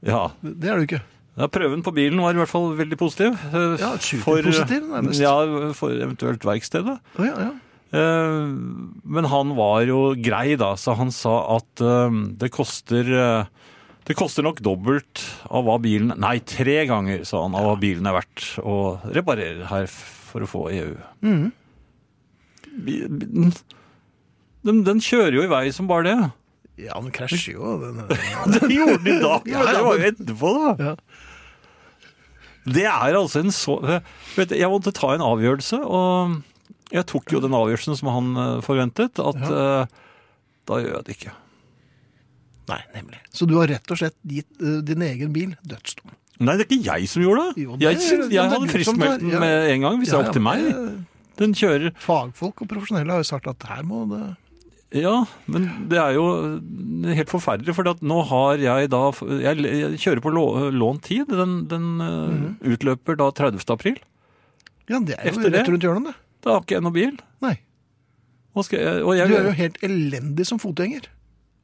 [0.06, 1.04] Ja, Det er det jo ikke.
[1.36, 3.36] Ja, prøven på bilen var i hvert fall veldig positiv.
[3.52, 5.20] Ja, Ja, superpositiv, nærmest.
[5.20, 5.34] Ja,
[5.76, 7.00] for eventuelt verkstedet.
[7.20, 7.54] Å, ja, ja.
[7.96, 8.48] Eh,
[9.04, 13.52] Men han var jo grei, da, så han sa at eh, det koster eh,
[14.06, 18.06] Det koster nok dobbelt av hva bilen Nei, tre ganger, sa han, av hva bilen
[18.06, 18.76] er verdt å
[19.16, 20.92] reparere her for å få EU.
[21.26, 21.52] Mhm.
[22.86, 23.52] Bi-
[24.66, 26.32] Den, den kjører jo i vei som bare det.
[26.88, 27.76] Ja, den krasjer jo.
[27.84, 28.02] Den,
[28.56, 30.72] Det gjorde den i dag, Ja, men det var jo etterpå, da.
[30.90, 30.96] Ja.
[32.66, 36.40] Det er altså en så vet du, Jeg måtte ta en avgjørelse, og
[36.94, 39.86] jeg tok jo den avgjørelsen som han eh, forventet, at eh,
[40.70, 41.34] da gjør jeg det ikke.
[42.70, 43.20] Nei, nemlig.
[43.36, 46.14] Så du har rett og slett gitt uh, din egen bil dødsdom.
[46.44, 47.64] Nei, det er ikke jeg som gjorde det.
[47.64, 49.40] Jo, det- jeg jeg er hadde friskmeldt den ja.
[49.40, 50.66] med en gang, hvis det er opp til meg.
[51.40, 54.24] Den kjører Fagfolk og profesjonelle har jo sagt at her må det
[54.96, 56.26] Ja, men det er jo
[57.12, 59.02] helt forferdelig, for nå har jeg da
[59.44, 61.28] Jeg, jeg kjører på lå- lånt tid.
[61.28, 62.46] Den, den mm.
[62.64, 63.60] Utløper da 30.
[63.70, 64.00] april.
[64.88, 66.16] Ja, det er jo Efter rett rundt hjørnet, det.
[66.46, 67.18] Da har ikke jeg noe bil.
[67.44, 67.56] Nei.
[68.56, 71.10] Hva skal jeg, og jeg, Du er jo helt elendig som fotgjenger.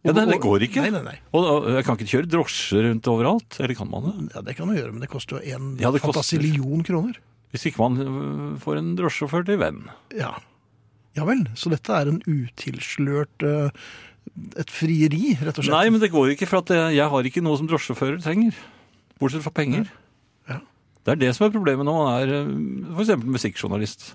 [0.01, 0.81] Ja, det, det går ikke.
[0.81, 1.17] Nei, nei, nei.
[1.37, 3.57] Og, og jeg kan ikke kjøre drosje rundt overalt.
[3.61, 4.13] Eller kan man det?
[4.33, 7.19] Ja, Det kan man gjøre, men det koster jo en Ja, fantasillion kroner.
[7.53, 9.83] Hvis ikke man øh, får en drosjesjåfør til venn.
[10.17, 10.31] Ja.
[11.17, 13.69] ja vel, så dette er en utilslørt eh,
[14.63, 15.75] Et frieri, rett og slett.
[15.75, 18.57] Nei, men det går ikke, for at jeg, jeg har ikke noe som drosjesjåfører trenger.
[19.21, 19.85] Bortsett fra penger.
[20.49, 20.61] Ja.
[21.05, 23.13] Det er det som er problemet når man er f.eks.
[23.21, 24.11] musikkjournalist.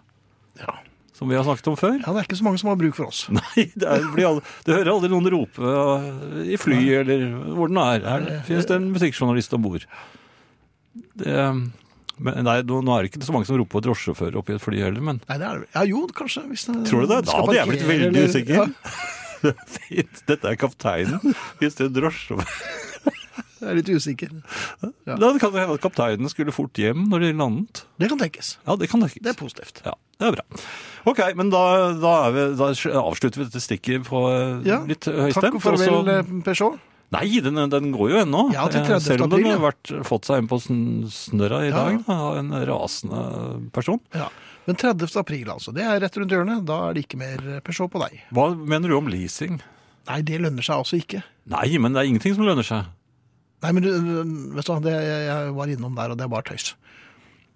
[0.59, 0.79] Ja.
[1.17, 1.95] Som vi har snakket om før.
[2.03, 3.23] ja, det er ikke så mange som har bruk for oss.
[3.33, 7.25] Nei, det, er, blir aldri, du hører aldri noen rope øh, i fly eller
[7.57, 8.05] hvor den er.
[8.05, 9.87] Her finnes det en musikkjournalist om bord.
[11.17, 14.63] Men Nei, nå nå er det ikke så mange som roper på drosjesjåfør oppi et
[14.65, 15.69] fly heller, men Nei, det er det.
[15.75, 16.47] Ja, jo, kanskje.
[16.49, 17.19] Hvis det, Tror du det?
[17.29, 18.57] Da hadde jeg blitt veldig eller- usikker.
[18.57, 20.23] Ja, fint.
[20.31, 21.35] Dette er kapteinen.
[21.61, 22.49] Hvis det er drosjesjåfør
[23.61, 24.33] jeg er litt usikker.
[25.09, 25.17] Ja.
[25.17, 27.85] Da kan det hende at kapteinen skulle fort hjem når de landet.
[28.01, 28.55] Det kan tenkes.
[28.69, 29.23] Ja, det kan tenkes.
[29.25, 29.81] Det er positivt.
[29.85, 30.45] Ja, det er bra.
[31.07, 31.63] Ok, men da,
[32.03, 36.15] da, vi, da avslutter vi dette stikket på eh, Ja, litt Takk og farvel, også...
[36.19, 36.81] eh, Peugeot.
[37.15, 38.41] Nei, den, den går jo ennå.
[38.51, 39.05] Ja, til Eh, 30.
[39.05, 41.77] Selv om den har vært, fått seg en på sn- snørra i Ja.
[41.85, 43.21] dag da, av en rasende
[43.77, 44.01] person.
[44.19, 44.27] Ja.
[44.67, 45.07] Men 30.
[45.23, 45.71] april, altså.
[45.73, 46.65] Det er rett rundt hjørnet.
[46.67, 48.19] Da er det ikke mer Peugeot på deg.
[48.35, 49.61] Hva mener du om leasing?
[50.11, 51.23] Nei, det lønner seg altså ikke.
[51.55, 52.91] Nei, men det er ingenting som lønner seg.
[53.63, 53.93] Nei, men du,
[54.59, 56.73] vet du hva, jeg var innom der, og det er bare tøys.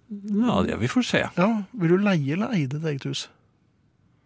[0.09, 1.21] Ja, det, vi får se.
[1.37, 1.49] Ja,
[1.79, 3.27] Vil du leie eller eie ditt eget hus?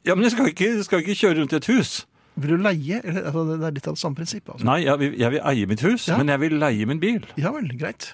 [0.05, 2.05] Ja, Men jeg skal ikke, skal ikke kjøre rundt i et hus.
[2.35, 2.99] Vil du leie?
[3.03, 4.51] Eller, altså, det er litt av det samme prinsippet.
[4.57, 4.65] Altså.
[4.67, 6.17] Nei, jeg vil, jeg vil eie mitt hus, Ja.
[6.19, 7.25] men jeg vil leie min bil.
[7.39, 8.13] Ja vel, greit.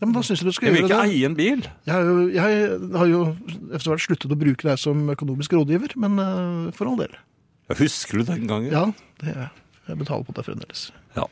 [0.00, 1.14] Ja, men Da synes jeg du skal Jeg vil gjøre ikke det.
[1.14, 1.60] eie en bil.
[1.86, 2.42] Jeg, har jo- jeg
[2.96, 3.20] har jo
[3.74, 7.14] etter hvert sluttet å bruke deg som økonomisk rådgiver, men eh, for all del.
[7.68, 8.72] Jeg Husker du den gangen?
[8.72, 8.86] Ja,
[9.22, 9.50] det,
[9.88, 10.90] jeg betaler på det fremdeles.
[11.16, 11.24] Ja.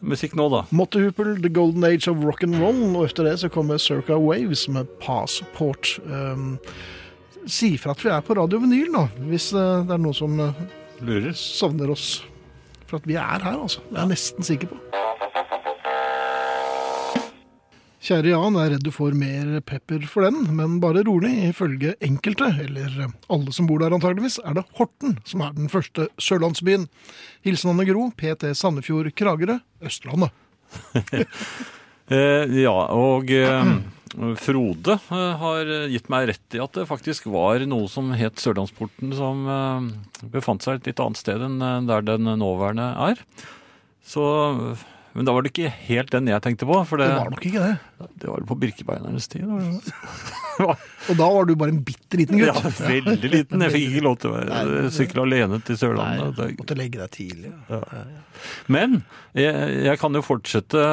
[0.00, 0.62] Musikk nå, da.
[0.72, 4.66] Mottehupel, The Golden Age of Rock and Roll, og etter det så kommer Circa Waves
[4.68, 5.98] med Passport.
[6.06, 6.58] Um,
[7.48, 10.36] si fra at vi er på Radio Vinyl, da, hvis eh, det er noen som
[10.40, 10.60] eh,
[11.06, 11.32] Lurer.
[11.36, 12.22] savner oss.
[12.90, 13.80] For at vi er her, altså.
[13.88, 14.80] Det er jeg nesten sikker på.
[18.00, 21.30] Kjære Jan, jeg er redd du får mer pepper for den, men bare rolig.
[21.50, 26.08] Ifølge enkelte, eller alle som bor der antageligvis, er det Horten som er den første
[26.18, 26.88] sørlandsbyen.
[27.44, 30.32] Hilsen Anne Gro, PT Sandefjord Kragerø, Østlandet.
[32.10, 33.68] Eh, ja, og eh,
[34.10, 39.12] Frode eh, har gitt meg rett i at det faktisk var noe som het Sørlandsporten,
[39.14, 43.22] som eh, befant seg et litt annet sted enn eh, der den nåværende er.
[44.02, 44.24] Så,
[45.12, 47.46] men da var det ikke helt den jeg tenkte på, for det, Det var nok
[47.48, 48.08] ikke det.
[48.22, 49.46] det var på Birkebeinernes tid.
[50.60, 52.50] Og da var du bare en bitte liten gutt.
[52.52, 53.64] Ja, veldig liten.
[53.64, 56.36] Jeg fikk ikke lov til å sykle alene til Nei, Sørlandet.
[56.36, 57.52] Det- måtte legge deg tidlig.
[58.70, 59.00] Men
[59.36, 60.84] jeg, jeg kan jo fortsette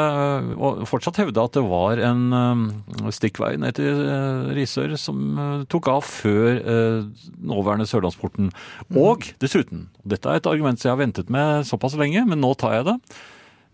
[0.55, 2.65] og fortsatt hevde at det var en um,
[3.13, 8.53] stikkvei ned til uh, Risør som uh, tok av før uh, nåværende Sørlandsporten.
[8.97, 12.55] Og dessuten, dette er et argument som jeg har ventet med såpass lenge, men nå
[12.59, 12.99] tar jeg det.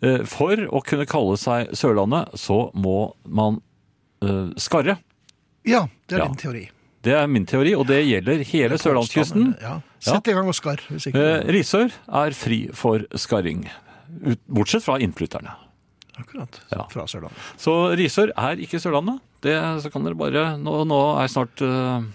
[0.03, 3.61] Uh, for å kunne kalle seg Sørlandet, så må man
[4.23, 4.97] uh, skarre.
[5.63, 6.29] Ja, det er Ja.
[6.31, 6.63] din teori.
[7.03, 9.57] Det er min teori, og det gjelder hele sørlandskysten.
[9.59, 9.81] Ja.
[10.03, 10.79] Sett i gang og skarr.
[10.91, 13.65] Uh, Risør er fri for skarring.
[14.47, 15.51] Bortsett fra innflytterne.
[16.19, 16.61] Akkurat.
[16.71, 16.85] Ja.
[16.93, 17.39] Fra Sørlandet.
[17.59, 19.19] Så Risør er ikke Sørlandet.
[19.43, 22.05] Det, så kan dere bare, nå, nå er snart uh,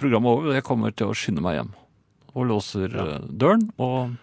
[0.00, 1.72] programmet over, og jeg kommer til å skynde meg hjem.
[2.32, 3.20] Og låser ja.
[3.28, 4.16] døren, og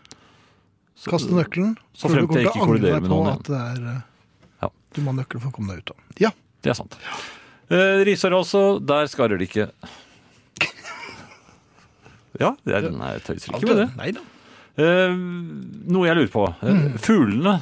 [1.08, 1.76] Kaste nøkkelen.
[1.96, 4.02] Så fremt jeg ikke kolliderer med noen At det er, eh,
[4.66, 4.70] Ja.
[4.96, 5.98] Du må ha nøkkelen for å komme deg ut av.
[6.20, 6.32] Ja.
[6.62, 6.98] Det er sant.
[7.72, 9.70] Eh, Risør også, der skarrer det ikke.
[12.40, 13.88] Ja, det er, nei, jeg tøyser ikke med det.
[14.00, 14.22] Nei da.
[14.80, 15.16] Eh,
[15.92, 16.46] noe jeg lurer på.
[16.64, 16.98] Eh, Mm.
[17.04, 17.56] Fuglene,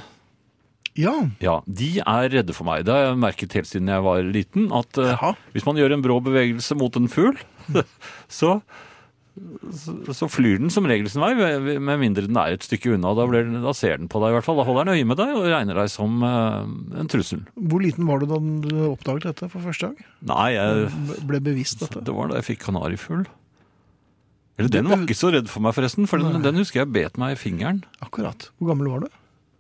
[0.97, 1.13] Ja.
[1.39, 2.83] Ja, de er redde for meg.
[2.85, 6.01] Det har jeg merket helt siden jeg var liten, at eh, hvis man gjør en
[6.01, 7.37] brå bevegelse mot en fugl,
[8.27, 8.61] så,
[10.15, 11.33] så, flyr den som regel sin vei,
[11.79, 13.11] med mindre den er et stykke unna.
[13.17, 14.57] Da, blir, den- da ser den på deg i hvert fall.
[14.61, 16.63] Da holder den øye med deg og regner deg som uh,
[17.01, 17.43] en trussel.
[17.57, 20.09] Hvor liten var du da du oppdaget dette for første gang?
[20.31, 20.89] Nei, jeg,
[21.29, 22.01] Ble bevisst dette?
[22.07, 23.27] det var da jeg fikk kanarifugl.
[24.57, 27.17] Eller den var ikke så redd for meg forresten, for den, den husker jeg bet
[27.21, 27.83] meg i fingeren.
[28.01, 28.47] Akkurat.
[28.57, 29.09] Hvor gammel var du?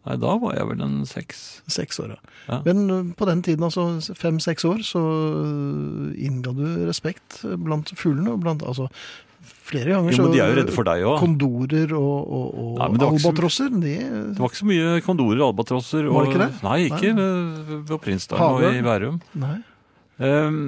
[0.07, 1.41] Nei, da var jeg vel en seks.
[1.69, 2.33] Seks år, ja.
[2.47, 2.57] Ja.
[2.65, 8.31] Men på den tiden, altså fem-seks år, så ø, innga du respekt blant fuglene.
[8.33, 8.87] og Blant, altså,
[9.67, 11.17] flere ganger Jo, men de er jo redde for deg òg.
[11.21, 15.41] Kondorer og, og, og Nei, det var så- albatrosser, Det var ikke så mye kondorer
[15.43, 16.07] og albatrosser.
[16.13, 16.49] Var det ikke det?
[16.63, 17.81] Nei, ikke Nei.
[17.91, 18.81] på Prinsdalen og i?
[18.87, 19.19] Bærum.
[19.43, 19.57] Nei.
[20.17, 20.61] Um,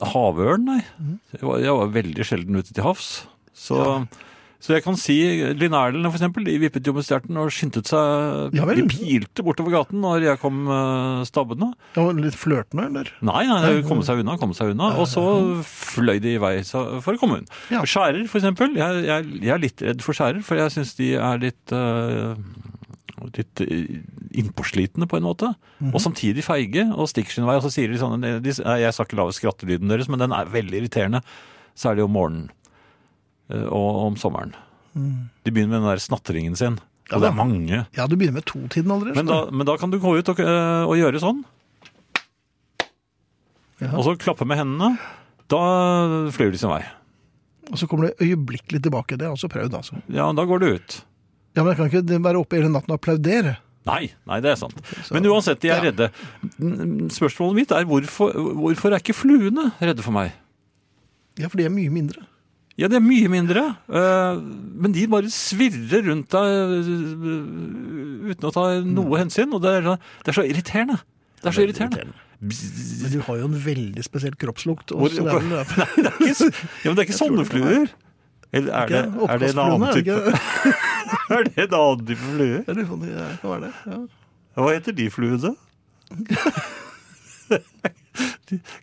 [0.00, 0.80] havørn, nei.
[1.00, 1.18] Mhm.
[1.32, 3.08] Jeg, var, jeg var veldig sjelden ute til havs.
[3.56, 3.80] Så,
[4.62, 5.16] så jeg kan si
[5.58, 8.64] Linnærlene, for eksempel, de vippet jo med stjerten og skyndte seg Ja.
[8.76, 11.72] De pilte bortover gaten når jeg kom uh, stabbende.
[11.96, 13.10] Ja, litt flørtende, eller?
[13.26, 14.94] Nei, nei, de kom seg unna, kom seg unna.
[15.00, 15.24] Og så
[15.68, 17.60] fløy de i vei for å komme unna.
[17.72, 17.84] Ja.
[17.86, 18.74] Skjærer, for eksempel.
[18.78, 22.34] Jeg, jeg, jeg er litt redd for skjærer, for jeg syns de er litt uh,
[23.32, 23.70] Litt uh,
[24.36, 25.48] innpåslitne, på en måte.
[25.80, 25.94] Mhm.
[25.96, 27.56] Og samtidig feige og stikker sin vei.
[27.58, 30.82] Og så sier de sånn Jeg sa ikke lavest skrattelyden deres, men den er veldig
[30.82, 31.22] irriterende.
[31.76, 32.52] Særlig om morgenen.
[33.52, 34.54] Uh, og om sommeren.
[34.96, 36.78] De begynner med den der snatringen sin.
[37.10, 37.82] Ja Og det er mange.
[37.94, 39.14] Ja, du begynner med to-tiden allerede.
[39.14, 41.44] Men da, men da kan du gå ut og, øh, og gjøre sånn.
[43.82, 43.90] Ja.
[43.92, 44.96] Og så klappe med hendene.
[45.52, 45.60] Da
[46.34, 46.80] flyr de sin vei.
[47.70, 49.18] Og så kommer det øyeblikkelig tilbake.
[49.18, 50.00] Det har jeg også prøvd, altså.
[50.08, 50.96] Ja, da går du ut.
[51.56, 53.56] Ja, men jeg kan ikke være oppe hele natten og applaudere.
[53.86, 54.80] Nei, nei, det er sant.
[55.14, 55.90] Men uansett, de er Ja.
[55.90, 56.08] redde.
[56.58, 60.32] Mm, Spørsmålet mitt er hvorfor, hvorfor er ikke fluene redde for meg?
[61.38, 62.24] Ja, for de er mye mindre.
[62.76, 64.36] Ja, det er mye mindre, øh,
[64.84, 66.44] men de bare svirrer rundt deg
[66.76, 70.98] øh, uten å ta noe hensyn, og det er, det er så irriterende.
[71.40, 72.12] Det er så irriterende.
[72.40, 74.92] Men du har jo en veldig spesiell kroppslukt.
[74.92, 75.64] Hvor- også, det er Nei,
[76.04, 77.88] det er ikke, ja, men det er ikke sånne fluer.
[78.52, 79.00] Eller er det,
[79.32, 80.12] er det en annen type?
[81.32, 82.60] Er det en annen type flue?
[82.60, 83.08] Ja, det kan det
[83.40, 83.72] kan være det.
[83.88, 83.96] Ja.
[84.60, 85.50] Hva heter de fluene?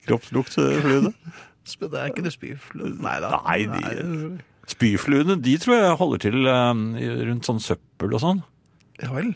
[0.08, 1.12] Kroppsluktfluene?
[1.64, 3.30] Det er ikke det spyfluene Nei da.
[3.48, 6.84] Nei, de- Spyfluene de tror jeg holder til eh,
[7.30, 8.44] rundt sånn søppel og sånn.
[9.02, 9.34] Ja vel.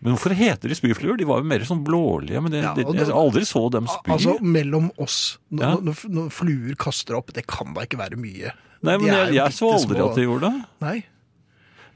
[0.00, 1.16] Men hvorfor heter de spyfluer?
[1.18, 2.40] De var jo mer sånn blålige.
[2.44, 4.12] Men det, Ja, det, jeg aldri så dem spy.
[4.14, 5.74] Altså, mellom oss, når, Ja.
[5.88, 8.52] når, når fluer kaster opp, det kan da ikke være mye.
[8.86, 10.64] Nei, men jeg, jeg så aldri at de gjorde det.
[10.84, 10.98] Nei.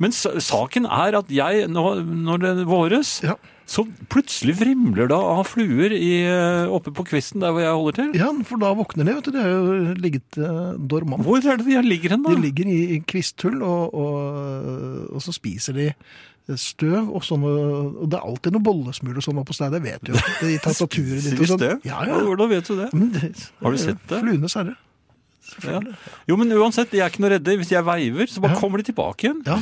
[0.02, 1.84] Men saken er at jeg, nå,
[2.26, 3.36] når det våres, Ja.
[3.66, 7.92] Så plutselig vrimler det av fluer i, eh, oppe på kvisten der hvor jeg holder
[8.00, 8.10] til.
[8.20, 9.30] ja, for da våkner de, vet du.
[9.32, 11.22] De har jo ligget eh, dormant.
[11.24, 12.34] Hvor er det de ligger hen, da?
[12.34, 15.88] De ligger i, i kvisthull, og, og, og så spiser de
[16.58, 17.46] støv og sånne
[18.02, 20.22] Og det er alltid noe bollesmul og sånn oppå stedet, det vet du jo.
[20.50, 21.60] I tastaturet ditt sånn.
[21.60, 21.76] støv?
[21.86, 22.18] Ja, ja.
[22.18, 22.88] Hvordan vet du det?
[23.14, 23.30] Det,
[23.62, 24.18] Har du sett det?
[24.24, 24.74] Fluenes herre.
[25.62, 25.78] Ja.
[26.26, 27.54] Jo, men uansett, de er ikke noe redde.
[27.60, 28.60] Hvis jeg veiver, så bare Ja.
[28.60, 29.42] kommer de tilbake igjen.
[29.46, 29.58] Ja.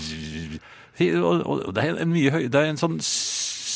[1.00, 2.98] Og det er en mye høy, det er en sånn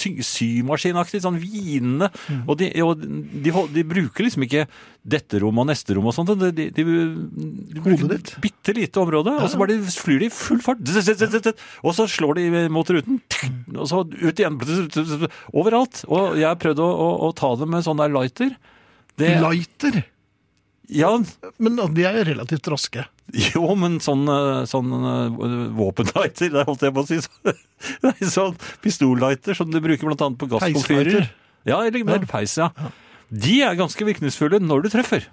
[0.04, 2.10] sy, symaskinaktig, sånn hvinende.
[2.28, 2.42] Mm.
[2.44, 4.66] Og, de, og de, de bruker liksom ikke
[5.04, 6.32] dette rommet og neste rom og sånt.
[6.40, 6.84] De, de, de,
[7.80, 10.84] bruker et bitte lite område, og så bare de flyr de i full fart.
[11.84, 13.20] Og så slår de mot ruten,
[13.74, 14.60] og så ut igjen.
[15.52, 16.04] Overalt.
[16.08, 18.54] Og jeg har prøvd å, å, å ta dem med sånn der lighter.
[19.14, 20.00] Det, Lighter.
[20.90, 21.10] ja,
[21.62, 23.04] Men de er jo relativt raske.
[23.54, 27.20] jo, men sånn, eh, sånn eh, våpenlighter, det holdt jeg på å si.
[28.04, 31.30] Nei, sånn pistollighter som du bruker annet på gasskomfyrer.
[31.64, 32.20] Ja, eller, ja.
[32.28, 32.68] peis, ja.
[33.32, 35.30] De er ganske virkningsfulle når du treffer.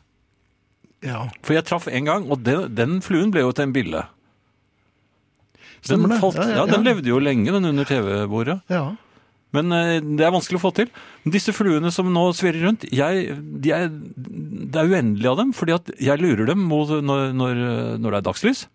[1.04, 1.26] Ja.
[1.44, 4.06] For jeg traff en gang, og den, den fluen ble jo til en bille.
[5.90, 8.62] Den, falt, ja, den levde jo lenge, den under TV-bordet.
[8.72, 8.92] ja.
[9.52, 10.88] Men eh, det er vanskelig å få til.
[11.26, 15.52] Men disse fluene som nå svirrer rundt, jeg, de er, det er uendelig av dem,
[15.58, 17.62] fordi at jeg lurer dem mot når, når,
[18.00, 18.66] når det er dagslys.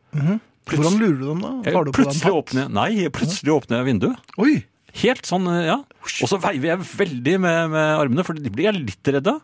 [0.67, 1.53] Hvordan lurer du dem, da?
[1.71, 2.73] Tar du på deg en hatt?
[2.75, 4.35] nei, plutselig åpner jeg vinduet.
[4.43, 4.57] Oi!
[4.97, 5.77] Helt sånn, eh, ja.
[6.25, 9.35] Og så veiver jeg veldig med, med armene, for de blir jeg litt redde.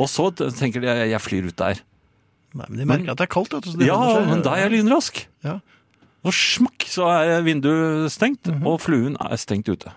[0.00, 1.82] Og så tenker de jeg, jeg flyr ut der.
[2.56, 3.52] Nei, men de merker at det er kaldt.
[3.56, 3.98] Vet du, så de Ja,
[4.28, 5.22] men da er jeg lynrask.
[5.44, 5.58] Ja.
[6.22, 8.66] Og smakk, så er vinduet stengt, Mhm.
[8.68, 9.92] og fluen er stengt ute.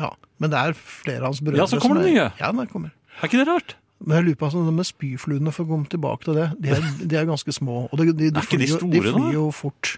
[0.00, 0.10] Ja.
[0.40, 2.26] Men det er flere av hans brødre Ja, så kommer det er- nye.
[2.40, 2.90] Ja, det kommer.
[3.20, 3.74] Er ikke det rart?
[4.00, 6.46] Men jeg lurer på altså, med spyfluene, for å komme tilbake til det.
[6.64, 7.82] De er, de er ganske små.
[7.92, 9.90] Og de, de, de, Er ikke de flyr, store, de flyr jo fort.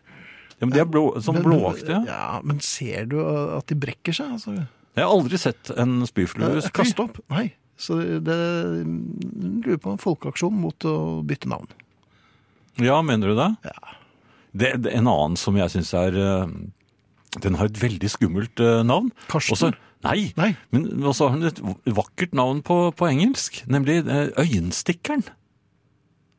[0.59, 2.01] Ja, men De er blå, sånn blåaktige.
[2.11, 4.33] Ja, men ser du at de brekker seg?
[4.35, 6.73] Altså, Jeg har aldri sett en spyflue spy.
[6.83, 7.23] Kaste opp?
[7.31, 7.53] Nei.
[7.79, 8.37] Så det, det
[9.65, 11.71] lurer på en folkeaksjon mot å bytte navn.
[12.83, 13.49] Ja, mener du det?
[13.71, 13.95] Ja.
[14.55, 16.53] det, det en annen som jeg syns er eh,
[17.43, 19.11] Den har et veldig skummelt eh, navn.
[19.33, 19.55] Karsten?
[19.57, 20.51] Også- Nei, Nei.
[20.75, 21.61] men også har hun et
[21.95, 25.25] vakkert navn på, på engelsk, nemlig eh, Øyenstikkeren.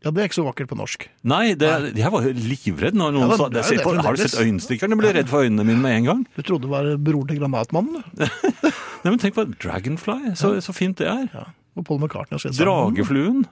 [0.04, 1.06] Ja, det er ikke så vakkert på norsk.
[1.32, 4.36] Nei, det, jeg var livredd når noen Ja, sa det det på, Har du sett
[4.42, 4.92] Øyenstikkeren?
[4.92, 6.26] Jeg ble redd for øynene mine med en gang.
[6.36, 8.04] Du trodde det var broren til Granatmannen?
[9.04, 11.30] Nei, men Tenk på Dragonfly, så, så fint det er.
[11.32, 11.46] Ja.
[11.80, 12.60] Og Paul McCartney har sett.
[12.60, 13.46] Dragefluen,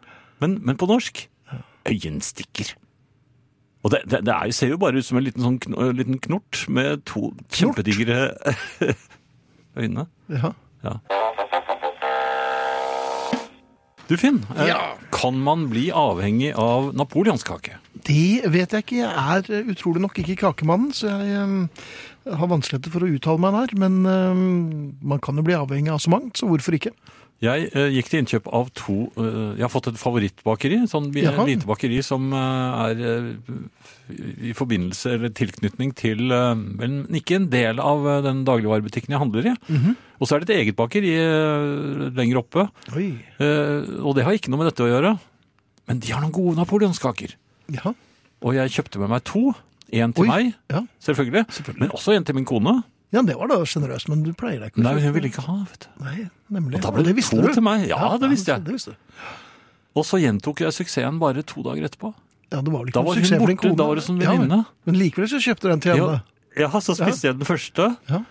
[0.43, 1.23] men, men på norsk.
[1.87, 2.75] Øyenstikker.
[3.81, 6.65] Og det, det, det er, ser jo bare ut som en liten, sånn, liten knort
[6.69, 8.27] med to kjempedigre
[9.77, 10.07] øyne.
[10.29, 10.53] Ja.
[10.83, 10.97] Ja.
[14.09, 14.95] Du Finn, eh, Ja.
[15.11, 17.77] kan man bli avhengig av napoleonskake?
[18.03, 18.97] Det vet jeg ikke.
[18.97, 23.39] Jeg er eh, utrolig nok ikke kakemannen, så jeg eh, har vanskeligheter for å uttale
[23.39, 23.77] meg der.
[23.79, 24.01] Men
[25.01, 26.91] man kan jo bli avhengig av så mangt, så hvorfor ikke?
[27.41, 30.81] Jeg eh, gikk til innkjøp av to eh, Jeg har fått et favorittbakeri.
[30.91, 31.45] Sånn bi- Jaha.
[31.47, 33.31] lite bakeri som eh, er eh,
[34.45, 39.23] i forbindelse eller tilknytning til eh, Men ikke en del av eh, den dagligvarebutikken jeg
[39.23, 39.55] handler i.
[39.73, 39.97] Mhm.
[40.21, 42.67] Og så er det et eget bakeri eh, lenger oppe.
[42.93, 43.07] Oi.
[43.41, 45.15] eh, og det har ikke noe med dette å gjøre.
[45.89, 47.33] Men de har noen gode napoleonskaker.
[47.73, 47.95] Ja.
[48.45, 49.47] Og jeg kjøpte med meg to.
[49.91, 50.29] En til Oi.
[50.29, 50.85] meg, Ja.
[51.03, 51.41] Selvfølgelig.
[51.81, 52.77] Men også en til min kone.
[53.11, 55.55] Ja, det var da sjenerøst, men du pleier deg ikke Nei, hun ville ikke ha,
[55.67, 56.03] vet du.
[56.05, 56.17] Nei,
[56.49, 56.77] nemlig.
[56.79, 57.49] Og da ble det det to du.
[57.53, 57.87] til meg.
[57.89, 58.63] Ja, det visste jeg.
[58.67, 58.93] Det visste.
[59.99, 62.13] Og så gjentok jeg suksessen bare to dager etterpå.
[62.51, 63.75] Ja, det var vel ikke Da noe var hun borte, kone.
[63.79, 64.65] da var det som Ja, venninne.
[64.85, 66.21] men likevel så kjøpte du den til henne.
[66.59, 67.97] ja, så spiste jeg den første.
[68.09, 68.21] Ja.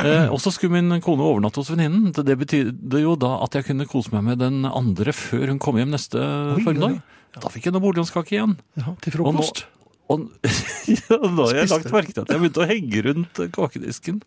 [0.00, 2.12] Eh, og så skulle min kone overnatte hos venninnen.
[2.16, 5.76] Det betydde jo da at jeg kunne kose meg med den andre før hun kom
[5.76, 6.16] hjem neste
[6.64, 7.02] formiddag.
[7.36, 7.40] Ja.
[7.40, 8.56] Da fikk jeg napoleonskake igjen.
[8.80, 9.66] Ja, til Og nå, frokost.
[10.10, 10.28] Og,
[10.90, 14.22] ja, da har jeg lagt merke til at jeg begynte å henge rundt kakedisken.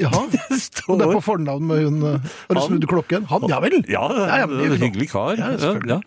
[0.00, 0.10] Ja,
[0.88, 3.26] Og det er på fornavn med hun eh, Har du snudd klokken?
[3.28, 3.82] Han, ja vel?
[3.90, 4.06] Ja,
[4.44, 5.34] en hyggelig kar.
[5.40, 5.50] Ja,
[5.90, 5.98] Ja,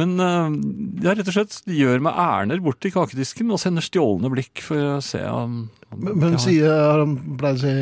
[0.00, 0.56] Men eh,
[1.04, 4.96] jeg rett og slett gjør meg ærender bort til kakedisken og sender stjålne blikk for
[4.96, 7.72] å se om om Men, men sier han pleier å si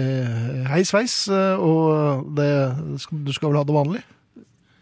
[0.72, 2.50] hei sveis, eh, og det,
[2.98, 4.02] du skal vel ha det vanlig?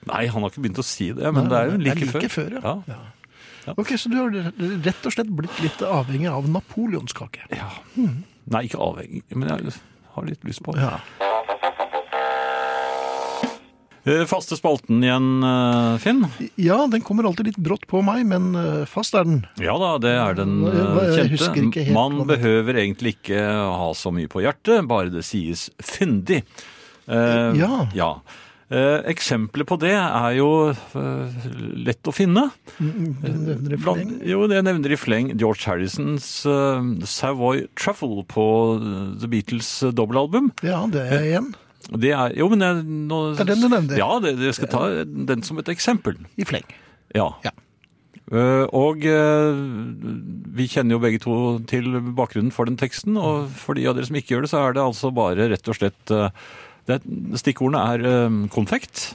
[0.09, 1.84] Nei, han har ikke begynt å si det, men Nei, det er jo det er
[1.84, 2.57] like, like før.
[2.57, 2.74] før, ja.
[2.89, 3.01] ja.
[3.77, 4.31] Ok, Så du har
[4.85, 7.49] rett og slett blitt litt avhengig av napoleonskake?
[7.53, 7.71] Ja.
[8.49, 9.75] Nei, ikke avhengig, men jeg
[10.14, 10.87] har litt lyst på det.
[10.87, 11.01] Ja.
[14.09, 16.23] Eh, Faste spalten igjen, eh, Finn.
[16.57, 19.43] ja, den kommer alltid litt brått på meg, men eh, fast er den.
[19.61, 21.85] Ja da, det er den kjente.
[21.93, 26.45] Man behøver egentlig ikke ha så mye på hjertet, bare det sies fyndig.
[27.09, 27.87] Uh, Ja.
[27.97, 28.11] ja.
[28.69, 31.37] Eh, eksempler på det er jo eh,
[31.89, 32.51] lett å finne.
[32.77, 34.11] Mm, Du nevner i fleng?
[34.29, 38.45] Jo, det nevner i fleng George Harrisons eh, Savoy Truffle på
[39.23, 40.53] The Beatles dobbeltalbum.
[40.61, 41.49] Ja, det er igjen.
[41.89, 43.97] Det er, jo, men jeg, nå, Det er den du nevner.
[43.97, 46.21] Ja, det, jeg skal ta den som et eksempel.
[46.37, 46.69] I fleng.
[47.16, 47.31] Ja.
[47.47, 47.55] Ja.
[48.29, 49.57] Uh, og uh,
[50.53, 51.35] vi kjenner jo begge to
[51.71, 54.61] til bakgrunnen for den teksten, og for de av dere som ikke gjør det, så
[54.66, 56.29] er det altså bare rett og slett eh,
[56.89, 57.01] det,
[57.41, 59.12] Stikkordene er eh, konfekt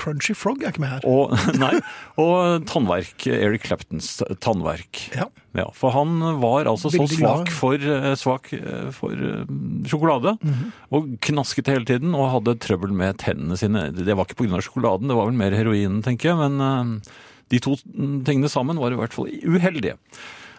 [0.00, 1.04] Crunchy Frog er ikke med her.
[1.06, 1.76] og, nei,
[2.18, 3.28] og tannverk.
[3.30, 4.08] Eric Claptons
[4.42, 5.04] tannverk.
[5.14, 5.28] Ja.
[5.54, 7.44] Ja, for han var altså så Veldig glad.
[7.44, 9.14] svak for, eh, svak eh, for
[9.86, 10.72] sjokolade, -hmm.
[10.90, 13.92] og knasket hele tiden, og hadde trøbbel med tennene sine.
[13.94, 14.58] Det var ikke pga.
[14.58, 17.02] sjokoladen, det var vel mer heroinen, tenker jeg, men
[17.50, 17.76] de to
[18.26, 19.94] tingene sammen var i hvert fall uheldige.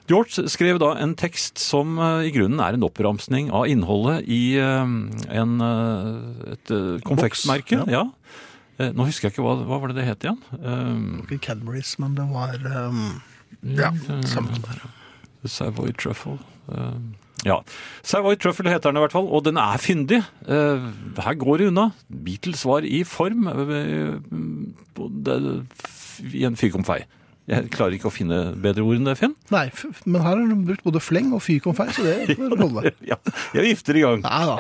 [0.07, 4.55] George skrev da en tekst som eh, i grunnen er en oppramsning av innholdet i
[4.61, 4.83] eh,
[5.41, 6.73] en, eh, et
[7.07, 7.79] konfektmerke.
[7.83, 8.03] Boks, Ja.
[8.03, 8.91] ja.
[8.91, 10.39] Nå husker jeg ikke hva, hva var det det het igjen.
[11.23, 13.21] Ikke Cadburys, men det var um,
[13.63, 13.87] Ja,
[14.27, 14.81] samme der.
[15.47, 16.35] Savoy Truffle.
[17.47, 17.61] ja.
[18.03, 20.19] Savoy Truffle heter den i hvert fall, og den er fyndig.
[20.43, 20.89] Eh,
[21.23, 21.87] her går det unna.
[22.11, 23.47] Beatles var i form
[24.91, 25.65] på det-
[26.35, 27.05] i en fyrkomfei.
[27.45, 29.35] Jeg klarer ikke å finne bedre ord enn det, Finn.
[29.53, 29.67] Nei,
[30.09, 32.93] men her har du brukt både fleng og fykonfei, så det får holde.
[33.11, 33.19] Ja,
[33.53, 34.25] jeg vifter i gang.
[34.25, 34.57] Nei da.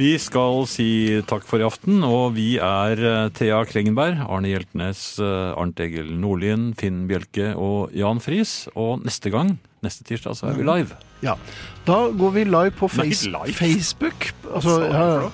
[0.00, 0.86] Vi skal si
[1.28, 6.14] takk for i aften, og vi er eh, Thea Klengenberg, Arne Hjeltnes, eh, Arnt Egil
[6.20, 8.62] Nordlien, Finn Bjelke og Jan Friis.
[8.80, 10.96] Og neste gang, neste tirsdag, så er vi live.
[11.24, 11.36] Ja.
[11.84, 13.56] Da går vi live på Nei, live?
[13.58, 14.30] Facebook.
[14.48, 15.28] Altså, ja.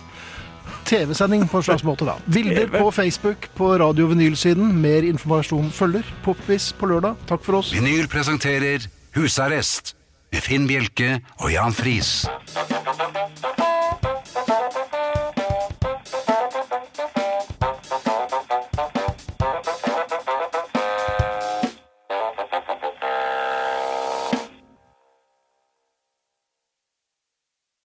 [0.87, 2.16] TV-sending på en slags måte, da.
[2.30, 4.72] Bilder på Facebook på Radio Vinyl-siden.
[4.82, 6.07] Mer informasjon følger.
[6.24, 7.18] Popquiz på lørdag.
[7.30, 7.74] Takk for oss.
[7.76, 9.95] Vinyl presenterer Husarrest
[10.32, 12.26] med Finn Bjelke og Jan Friis.